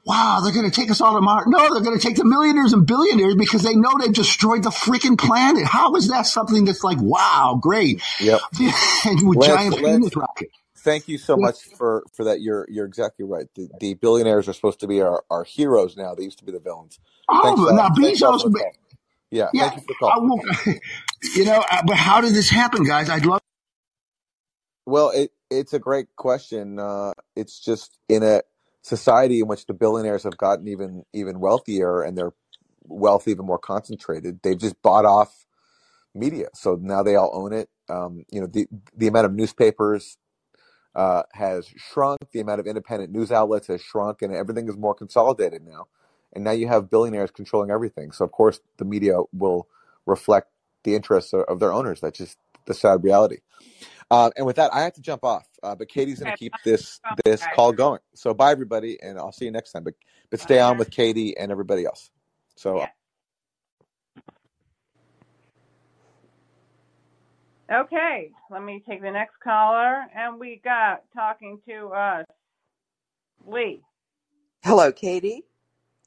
[0.06, 1.46] wow, they're going to take us all to Mars.
[1.48, 4.70] No, they're going to take the millionaires and billionaires because they know they've destroyed the
[4.70, 5.66] freaking planet.
[5.66, 8.02] How is that something that's like, wow, great?
[8.20, 8.42] Yep.
[9.06, 10.50] and with Lance, giant penis rocket.
[10.78, 12.42] thank you so much for for that.
[12.42, 13.48] You're you're exactly right.
[13.56, 16.14] The, the billionaires are supposed to be our, our heroes now.
[16.16, 17.00] They used to be the villains.
[17.30, 18.72] Oh, uh, now all Bezos, for the call.
[19.32, 20.40] Yeah, yeah, thank you will,
[21.36, 23.10] you know, uh, but how did this happen, guys?
[23.10, 23.42] I'd love.
[24.86, 26.78] Well, it it's a great question.
[26.78, 28.42] Uh, it's just in a
[28.84, 32.34] society in which the billionaires have gotten even even wealthier and their
[32.86, 34.40] wealth even more concentrated.
[34.44, 35.46] They've just bought off
[36.14, 37.70] media, so now they all own it.
[37.90, 40.18] Um, you know, the the amount of newspapers
[40.96, 42.20] uh, has shrunk.
[42.32, 45.88] The amount of independent news outlets has shrunk, and everything is more consolidated now.
[46.34, 48.12] And now you have billionaires controlling everything.
[48.12, 49.68] So of course, the media will
[50.06, 50.50] reflect
[50.84, 52.02] the interests of, of their owners.
[52.02, 53.38] That's just the sad reality.
[54.12, 55.48] Uh, and with that, I have to jump off.
[55.62, 58.00] Uh, but Katie's going to keep this this call going.
[58.16, 59.84] So bye everybody, and I'll see you next time.
[59.84, 59.96] But
[60.30, 62.12] but stay on with Katie and everybody else.
[62.56, 62.86] So
[67.72, 72.26] Okay, let me take the next caller, and we got talking to us,
[73.48, 73.82] Lee.
[74.64, 75.46] Hello, Katie.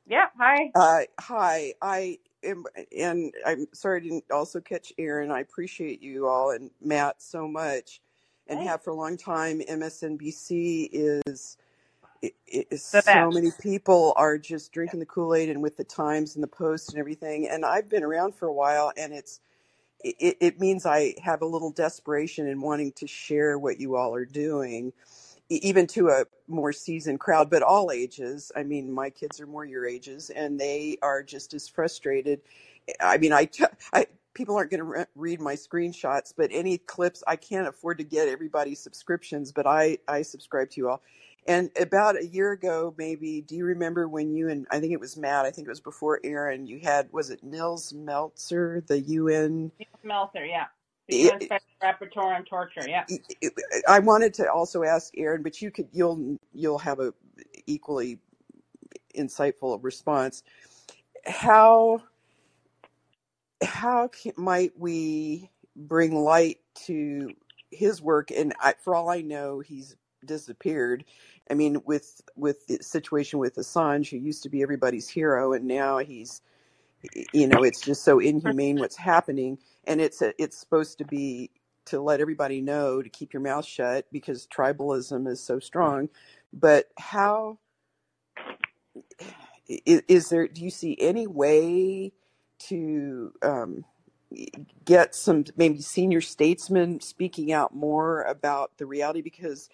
[0.07, 0.71] Yeah, hi.
[0.75, 1.73] Uh, hi.
[1.81, 5.31] I and I'm sorry I didn't also catch Aaron.
[5.31, 8.01] I appreciate you all and Matt so much,
[8.49, 9.61] and have for a long time.
[9.63, 11.59] MSNBC is,
[12.25, 13.33] i- i- is The so best.
[13.33, 16.91] many people are just drinking the Kool Aid and with the Times and the Post
[16.93, 17.49] and everything.
[17.49, 19.41] And I've been around for a while, and it's
[20.05, 24.15] it, it means I have a little desperation in wanting to share what you all
[24.15, 24.93] are doing,
[25.49, 28.51] even to a more seasoned crowd, but all ages.
[28.57, 32.41] I mean, my kids are more your ages, and they are just as frustrated.
[33.01, 33.49] I mean, I,
[34.37, 38.05] people aren't going to re- read my screenshots, but any clips, I can't afford to
[38.05, 41.03] get everybody's subscriptions, but I I subscribe to you all.
[41.49, 45.01] And about a year ago, maybe, do you remember when you and I think it
[45.01, 49.01] was Matt, I think it was before Aaron, you had, was it Nils Melzer, the
[49.01, 49.71] UN?
[50.05, 50.67] Melzer, yeah.
[51.09, 53.05] The I UN Special Rapporteur on Torture, yeah.
[53.89, 57.15] I wanted to also ask Aaron, but you could, you'll, you'll have a
[57.67, 58.19] equally
[59.17, 60.43] insightful response.
[61.25, 62.03] How,
[63.63, 67.31] how can, might we bring light to
[67.71, 68.31] his work?
[68.31, 71.05] And I, for all I know, he's disappeared.
[71.51, 75.65] I mean, with with the situation with Assange, who used to be everybody's hero, and
[75.67, 76.43] now he's,
[77.33, 79.59] you know, it's just so inhumane what's happening.
[79.85, 81.51] And it's a, it's supposed to be
[81.87, 86.09] to let everybody know to keep your mouth shut because tribalism is so strong.
[86.53, 87.59] But how
[89.69, 90.49] is, is there?
[90.49, 92.13] Do you see any way
[92.61, 93.85] to um,
[94.85, 99.23] get some maybe senior statesmen speaking out more about the reality?
[99.23, 99.69] Because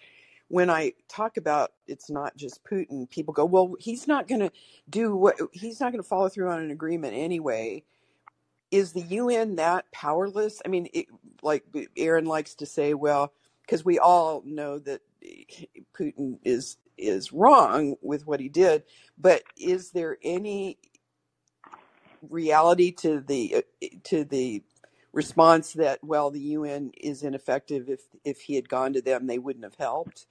[0.53, 4.51] when I talk about it's not just Putin, people go, "Well, he's not going to
[4.87, 7.83] do what he's not going to follow through on an agreement anyway."
[8.69, 10.61] Is the UN that powerless?
[10.63, 11.07] I mean, it,
[11.41, 11.63] like
[11.97, 15.01] Aaron likes to say, well, because we all know that
[15.97, 18.83] Putin is is wrong with what he did,
[19.17, 20.77] but is there any
[22.29, 23.65] reality to the
[24.03, 24.61] to the
[25.13, 29.39] response that well the UN is ineffective if if he had gone to them they
[29.39, 30.27] wouldn't have helped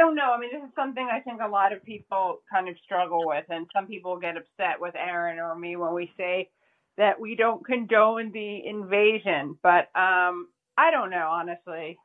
[0.00, 0.32] don't know.
[0.32, 3.44] I mean, this is something I think a lot of people kind of struggle with,
[3.50, 6.48] and some people get upset with Aaron or me when we say
[6.96, 9.56] that we don't condone the invasion.
[9.62, 11.98] But um, I don't know, honestly.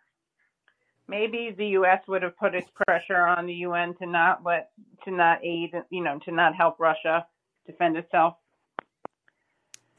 [1.07, 2.01] Maybe the U.S.
[2.07, 4.71] would have put its pressure on the UN to not let,
[5.05, 7.25] to not aid, you know, to not help Russia
[7.67, 8.35] defend itself.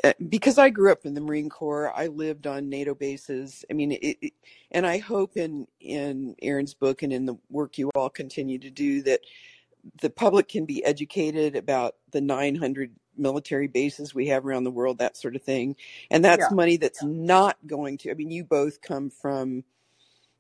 [0.05, 3.64] Uh, because I grew up in the Marine Corps, I lived on NATO bases.
[3.70, 4.32] I mean, it, it,
[4.70, 8.70] and I hope in in Aaron's book and in the work you all continue to
[8.70, 9.20] do that
[10.01, 14.99] the public can be educated about the 900 military bases we have around the world,
[14.99, 15.76] that sort of thing.
[16.11, 16.55] And that's Yeah.
[16.55, 18.11] money that's not going to.
[18.11, 19.64] I mean, you both come from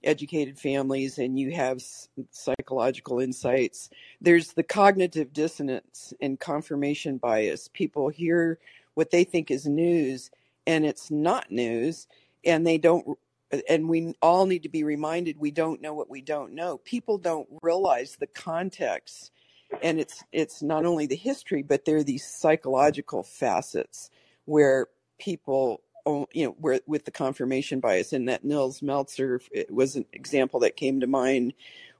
[0.04, 3.90] educated families and you have s- psychological insights.
[4.20, 7.68] There's the cognitive dissonance and confirmation bias.
[7.72, 8.58] People hear
[8.96, 10.30] what they think is news
[10.66, 12.08] and it's not news
[12.44, 13.18] and they don't
[13.68, 16.78] and we all need to be reminded we don't know what we don't know.
[16.78, 19.30] People don't realize the context
[19.82, 24.10] and it's it's not only the history but there are these psychological facets
[24.46, 24.88] where
[25.18, 25.82] people
[26.32, 29.40] you know where with the confirmation bias and that Nils Melzer
[29.70, 31.52] was an example that came to mind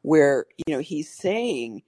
[0.03, 1.83] where you know he's saying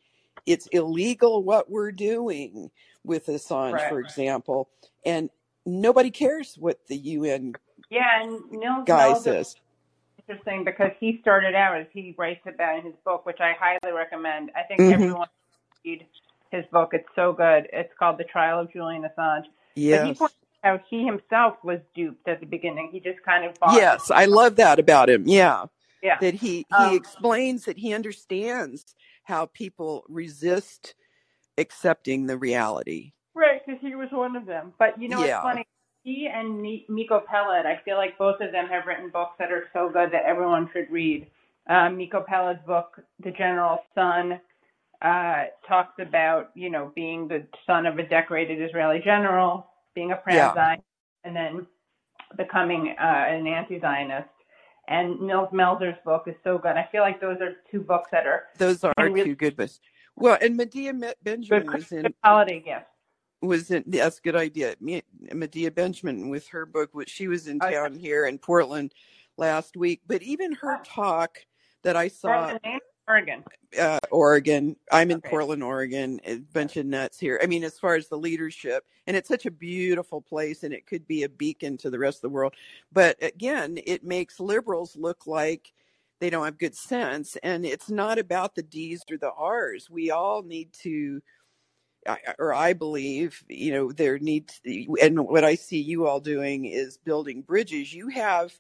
[0.45, 2.71] it's illegal what we're doing
[3.05, 3.89] with Assange Right.
[3.91, 4.69] for example
[5.05, 5.31] and
[5.67, 7.55] nobody cares what the UN
[7.91, 9.57] Yeah, and Nils guy Melzer says
[10.29, 13.95] interesting because he started out as he writes about in his book, which I highly
[13.97, 14.51] recommend.
[14.57, 14.93] I think Mhm.
[14.93, 15.29] everyone
[15.85, 16.07] should read
[16.51, 16.91] his book.
[16.93, 17.69] It's so good.
[17.73, 19.45] It's called The Trial of Julian Assange.
[19.45, 20.19] But he Yes.
[20.19, 20.35] points
[20.65, 22.91] out how he himself was duped at the beginning.
[22.93, 25.25] He just kind of bought Yes, I love that about him.
[25.27, 25.67] Yeah.
[26.03, 26.19] Yeah.
[26.21, 28.95] That he he Um, explains that he understands
[29.25, 30.95] how people resist
[31.59, 33.13] accepting the reality.
[33.35, 34.73] Right, because he was one of them.
[34.79, 35.43] But you know Yeah.
[35.43, 35.67] what's funny?
[36.05, 39.53] He and Mi- Miko Peled, I feel like both of them have written books that
[39.53, 41.27] are so good that everyone should read.
[41.69, 44.41] Um, Miko Peled's book, The General's Son,
[45.03, 50.17] uh, talks about you know being the son of a decorated Israeli general, being a
[50.17, 50.55] proud Yeah.
[50.55, 50.85] Zionist,
[51.25, 51.67] and then
[52.37, 54.29] becoming uh, an anti-Zionist.
[54.89, 56.77] And Nils Melzer's book is so good.
[56.77, 59.81] I feel like those are two books that are Those are really two good books.
[60.19, 60.93] Well, and Medea
[61.23, 62.87] Benjamin was in holiday gifts.
[63.41, 64.75] was in that's a good idea.
[64.81, 65.03] Me,
[65.33, 68.93] Medea Benjamin with her book, which she was in town here in Portland
[69.37, 70.01] last week.
[70.07, 71.39] But even her talk
[71.85, 72.59] that I saw
[73.09, 73.43] Oregon.
[73.81, 74.77] uh, Oregon.
[74.93, 75.31] I'm in Okay.
[75.31, 76.21] Portland, Oregon.
[76.25, 77.39] A bunch of nuts here.
[77.43, 80.85] I mean, as far as the leadership, and it's such a beautiful place, and it
[80.87, 82.55] could be a beacon to the rest of the world.
[82.93, 85.73] But again, it makes liberals look like
[86.21, 89.89] they don't have good sense, and it's not about the D's or the R's.
[89.91, 91.23] We all need to.
[92.39, 94.61] Or I believe, you know, there needs,
[95.03, 97.93] and what I see you all doing is building bridges.
[97.93, 98.59] You have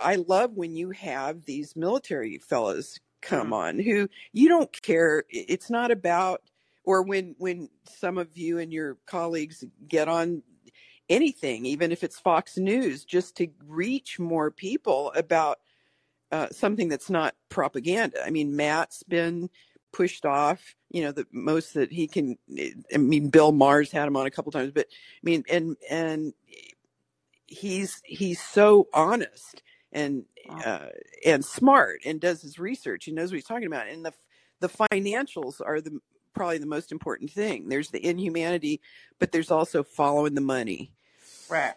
[0.00, 3.54] I love when you have these military fellas come Mhm.
[3.54, 5.24] on who you don't care.
[5.30, 6.42] It's not about,
[6.84, 10.42] or when when some of you and your colleagues get on
[11.08, 15.60] anything, even if it's Fox News, just to reach more people about
[16.32, 18.24] uh, something that's not propaganda.
[18.24, 19.50] I mean, Matt's been
[19.92, 20.74] pushed off.
[20.90, 22.38] You know, the most that he can.
[22.92, 26.32] I mean, Bill Maher's had him on a couple times, but I mean, and and
[27.46, 29.62] he's he's so honest
[29.92, 30.24] and
[30.64, 30.86] uh,
[31.24, 33.88] and smart and does his research He knows what he's talking about.
[33.88, 34.12] And the
[34.60, 35.98] the financials are the
[36.34, 37.68] probably the most important thing.
[37.68, 38.80] There's the inhumanity,
[39.18, 40.92] but there's also following the money.
[41.48, 41.74] Right.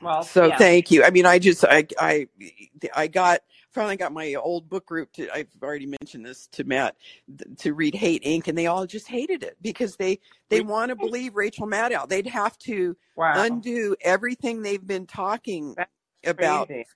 [0.00, 0.52] Well, So yeah.
[0.52, 1.04] thank you.
[1.04, 2.28] I mean, I just I I
[2.94, 3.40] I got
[3.72, 6.96] finally got my old book group to I've already mentioned this to Matt
[7.58, 8.48] to read Hate Inc.
[8.48, 10.20] and they all just hated it because they
[10.50, 12.08] they want to believe Rachel Maddow.
[12.08, 13.34] They'd have to Wow.
[13.34, 15.90] undo everything they've been talking That's
[16.24, 16.86] about crazy.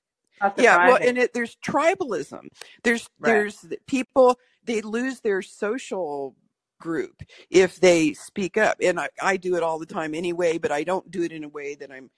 [0.57, 2.48] Yeah well and it, there's tribalism
[2.84, 3.46] there's Right.
[3.51, 6.36] there's people they lose their social
[6.80, 10.72] group if they speak up and I, I do it all the time anyway but
[10.72, 12.11] i don't do it in a way that i'm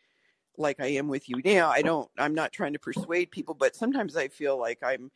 [0.59, 3.74] like i am with you now i don't i'm not trying to persuade people but
[3.76, 5.11] sometimes i feel like i'm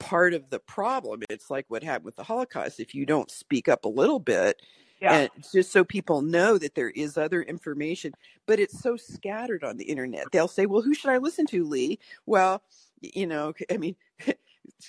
[0.00, 1.22] part of the problem.
[1.30, 4.60] It's like what happened with the holocaust if you don't speak up a little bit
[5.00, 5.14] Yeah.
[5.14, 8.12] and just so people know that there is other information
[8.44, 10.26] but it's so scattered on the internet.
[10.32, 11.98] They'll say well who should i listen to lee?
[12.26, 12.62] Well
[13.00, 13.96] you know i mean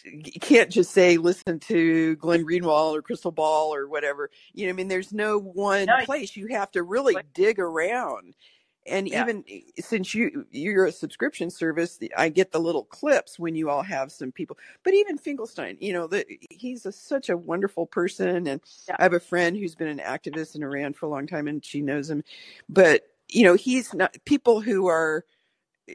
[0.03, 4.31] you can't just say listen to glenn greenwald or Krystal Ball or whatever.
[4.53, 6.35] You know i mean there's no one No, place.
[6.35, 8.33] You have to really dig around
[8.88, 9.17] and Yeah.
[9.17, 13.69] even eh, since you you're a subscription service i get the little clips when you
[13.69, 17.86] all have some people but even finkelstein you know the, he's a, such a wonderful
[17.88, 18.97] person and Yeah.
[18.97, 21.63] i have a friend who's been an activist in iran for a long time and
[21.65, 22.23] she knows him
[22.69, 25.25] but you know he's not people who are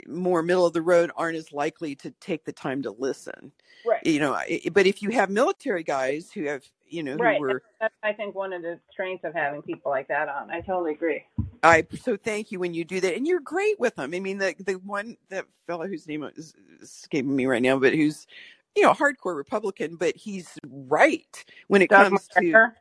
[0.09, 3.53] more middle of the road aren't as likely to take the time to listen
[3.85, 4.05] Right.
[4.05, 4.39] you know
[4.73, 7.41] but if you have military guys who have you know who Right.
[7.41, 10.51] were That's, I think one of the strengths of having people like that on.
[10.51, 11.25] I totally agree.
[11.63, 14.15] I so thank you when you do that, and you're great with them.
[14.15, 17.93] I mean, the the one that fellow whose name is escaping me right now, but
[17.95, 18.27] who's
[18.77, 22.73] you know hardcore Republican, but he's right when it Doug comes to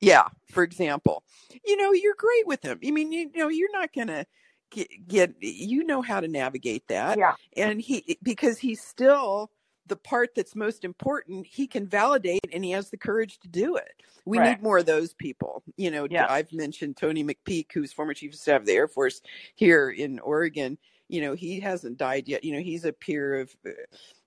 [0.00, 0.28] yeah.
[0.52, 1.24] For example,
[1.64, 2.78] you know you're great with him.
[2.86, 4.26] I mean, you know you're not gonna
[4.70, 7.34] get, get you know how to navigate that, Yeah.
[7.56, 9.50] and he because he's still
[9.86, 13.76] the part that's most important he can validate and he has the courage to do
[13.76, 13.92] it
[14.24, 14.50] we Right.
[14.50, 16.26] need more of those people you know Yeah.
[16.28, 19.20] i've mentioned tony mcpeak who's former chief of staff of the air force
[19.54, 20.78] here in oregon
[21.08, 23.70] you know he hasn't died yet you know he's a peer of uh,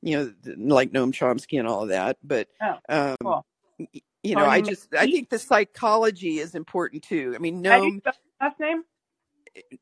[0.02, 0.34] you know
[0.76, 3.46] like noam chomsky and all of that but Oh, um cool.
[4.24, 7.80] you know Tony i just i think the psychology is important too i mean How
[7.80, 8.84] do you noam last name?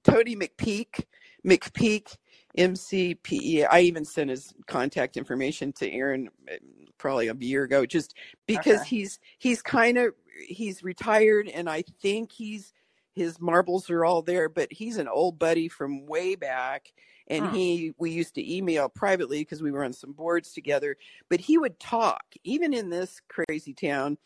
[0.03, 1.03] Tony McPeak,
[1.45, 2.15] McPeak,
[2.57, 3.63] M C P E.
[3.65, 6.55] I even sent his contact information to Aaron uh,
[6.97, 8.15] probably a year ago, just
[8.47, 8.83] because Okay.
[8.83, 10.13] he's he's kind of
[10.47, 12.73] he's retired, and I think he's
[13.13, 14.49] his marbles are all there.
[14.49, 16.91] But he's an old buddy from way back,
[17.27, 17.53] and Hmm.
[17.53, 20.97] he we used to email privately because we were on some boards together.
[21.29, 24.17] But he would talk even in this crazy town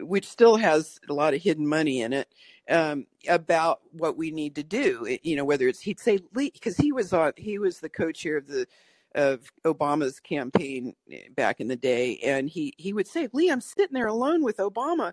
[0.00, 2.28] which still has a lot of hidden money in it,
[2.68, 5.04] um, about what we need to do.
[5.04, 8.36] It- you know, whether it's he'd say because he was on he was the co-chair
[8.38, 8.66] of the
[9.14, 13.60] of Obama's campaign eh, back in the day, and he he would say, "Lee, I'm
[13.60, 15.12] sitting there alone with Obama."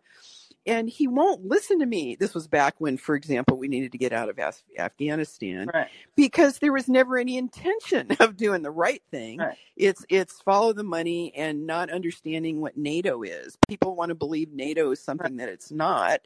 [0.67, 2.15] And he won't listen to me.
[2.15, 5.87] This was back when, for example, we needed to get out of Af- Afghanistan Right.
[6.15, 9.39] because there was never any intention of doing the right thing.
[9.39, 9.57] Right.
[9.77, 13.57] It's it's follow the money and not understanding what NATO is.
[13.67, 16.19] People want to believe NATO is something that it's not.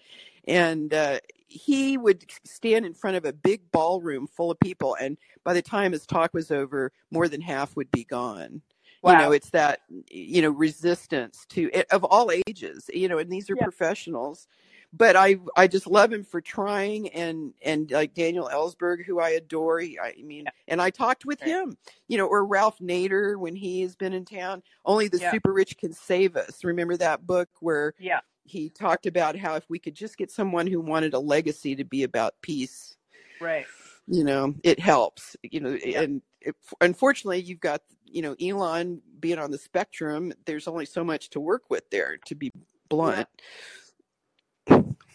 [0.48, 5.18] And uh, he would stand in front of a big ballroom full of people, and
[5.44, 8.62] by the time his talk was over, more than half would be gone.
[9.04, 12.90] You know, it's that you know resistance to it, of all ages.
[12.94, 13.64] You know, and these are Yeah.
[13.64, 14.48] professionals
[14.94, 19.30] but I I just love him for trying and and like Daniel Ellsberg, who I
[19.32, 19.80] adore.
[19.80, 21.48] He, I mean, and I talked with Right.
[21.48, 21.78] him,
[22.08, 24.64] you know, or Ralph Nader when he has been in town.
[24.86, 25.32] Only the Yeah.
[25.32, 26.64] super rich can save us.
[26.64, 28.22] Remember that book where Yeah.
[28.44, 31.86] he talked about how if we could just get someone who wanted a legacy to
[31.86, 32.98] be about peace,
[33.40, 33.68] Right.
[34.08, 35.36] you know, it helps.
[35.44, 36.02] You know, Yeah.
[36.02, 37.82] and it, unfortunately, you've got
[38.12, 40.34] you know Elon being on the spectrum.
[40.46, 42.52] There's only so much to work with there, to be
[42.90, 43.28] blunt.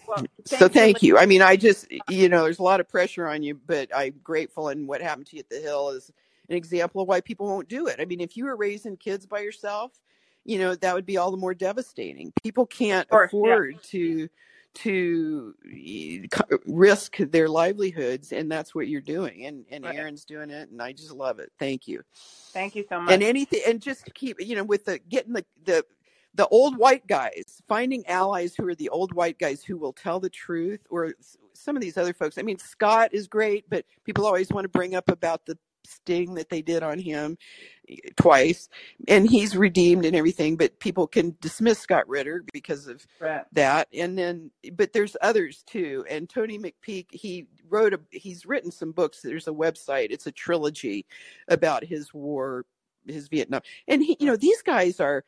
[0.06, 1.14] Well, So thank you.
[1.14, 1.18] you.
[1.18, 4.14] I mean, I just, you know, there's a lot of pressure on you, but I'm
[4.22, 4.68] grateful.
[4.68, 6.10] And what happened to you at the Hill is
[6.48, 7.96] an example of why people won't do it.
[8.00, 9.92] I mean, if you were raising kids by yourself,
[10.44, 12.32] you know, that would be all the more devastating.
[12.42, 13.32] People can't course.
[13.32, 13.38] Yeah.
[13.40, 14.28] afford to
[14.76, 15.54] to
[16.66, 19.46] risk their livelihoods, and that's what you're doing.
[19.46, 19.96] And and Right.
[19.96, 21.52] Aaron's doing it, and I just love it.
[21.58, 22.02] Thank you.
[22.54, 25.44] Thank you so much And anything, and just keep, you know, with the getting the
[25.64, 25.84] the
[26.34, 30.20] the old white guys, finding allies who are the old white guys who will tell
[30.20, 31.14] the truth, or
[31.54, 32.38] some of these other folks.
[32.38, 36.34] I mean, Scott is great, but people always want to bring up about the sting
[36.36, 37.38] that they did on him
[37.90, 38.68] eh, twice,
[39.08, 40.56] and he's redeemed and everything.
[40.56, 43.46] But people can dismiss Scott Ritter because of Right.
[43.52, 46.04] that, and then, but there's others too.
[46.10, 49.22] And Tony McPeak, he wrote a, he's written some books.
[49.22, 50.08] There's a website.
[50.10, 51.06] It's a trilogy
[51.48, 52.66] about his war,
[53.06, 55.24] his Vietnam, and he, you know, these guys are.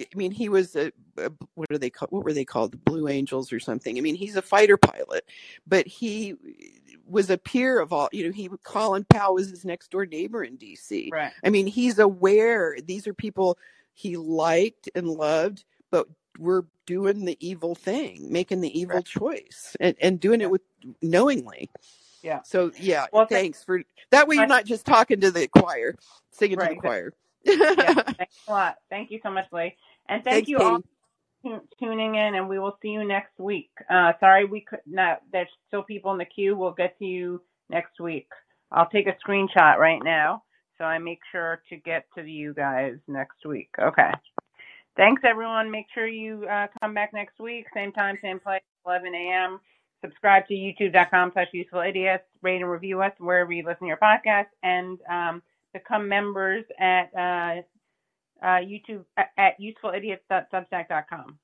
[0.00, 2.12] I mean, he was a, a what are they called?
[2.12, 2.72] What were they called?
[2.72, 3.98] The Blue Angels or something.
[3.98, 5.24] I mean, he's a fighter pilot,
[5.66, 6.34] but he
[7.08, 8.08] was a peer of all.
[8.12, 11.10] You know, he Colin Powell was his next door neighbor in D.C.
[11.12, 11.32] Right.
[11.44, 13.58] I mean, he's aware these are people
[13.94, 16.06] he liked and loved, but
[16.38, 19.04] were doing the evil thing, making the evil Right.
[19.06, 20.46] choice, and and doing Yeah.
[20.46, 20.62] it with
[21.02, 21.70] knowingly.
[22.22, 22.42] Yeah.
[22.42, 24.26] So yeah, Well, thank thanks for that.
[24.28, 25.94] Way you're not just talking to the choir,
[26.30, 27.12] singing to the choir.
[27.44, 27.94] Yeah.
[28.02, 28.76] Thanks a lot.
[28.90, 29.76] Thank you so much, Lee.
[30.08, 30.88] And thank Thanks, you all Katie.
[31.78, 33.70] Tuning in, and we will see you next week.
[33.90, 35.22] Uh, sorry we could not.
[35.32, 36.56] There's still people in the queue.
[36.56, 38.28] We'll get to you next week.
[38.72, 40.42] I'll take a screenshot right now,
[40.78, 43.70] so I make sure to get to you guys next week.
[43.80, 44.10] Okay.
[44.96, 45.70] Thanks, everyone.
[45.70, 49.60] Make sure you uh, come back next week, same time, same place, 11 a.m.
[50.02, 52.24] Subscribe to youtube.com slash useful idiots.
[52.42, 55.42] Rate and review us wherever you listen to your podcast, and um,
[55.72, 57.62] become members at uh,
[58.46, 61.38] uh, YouTube at, at usefulidiots.substack.com.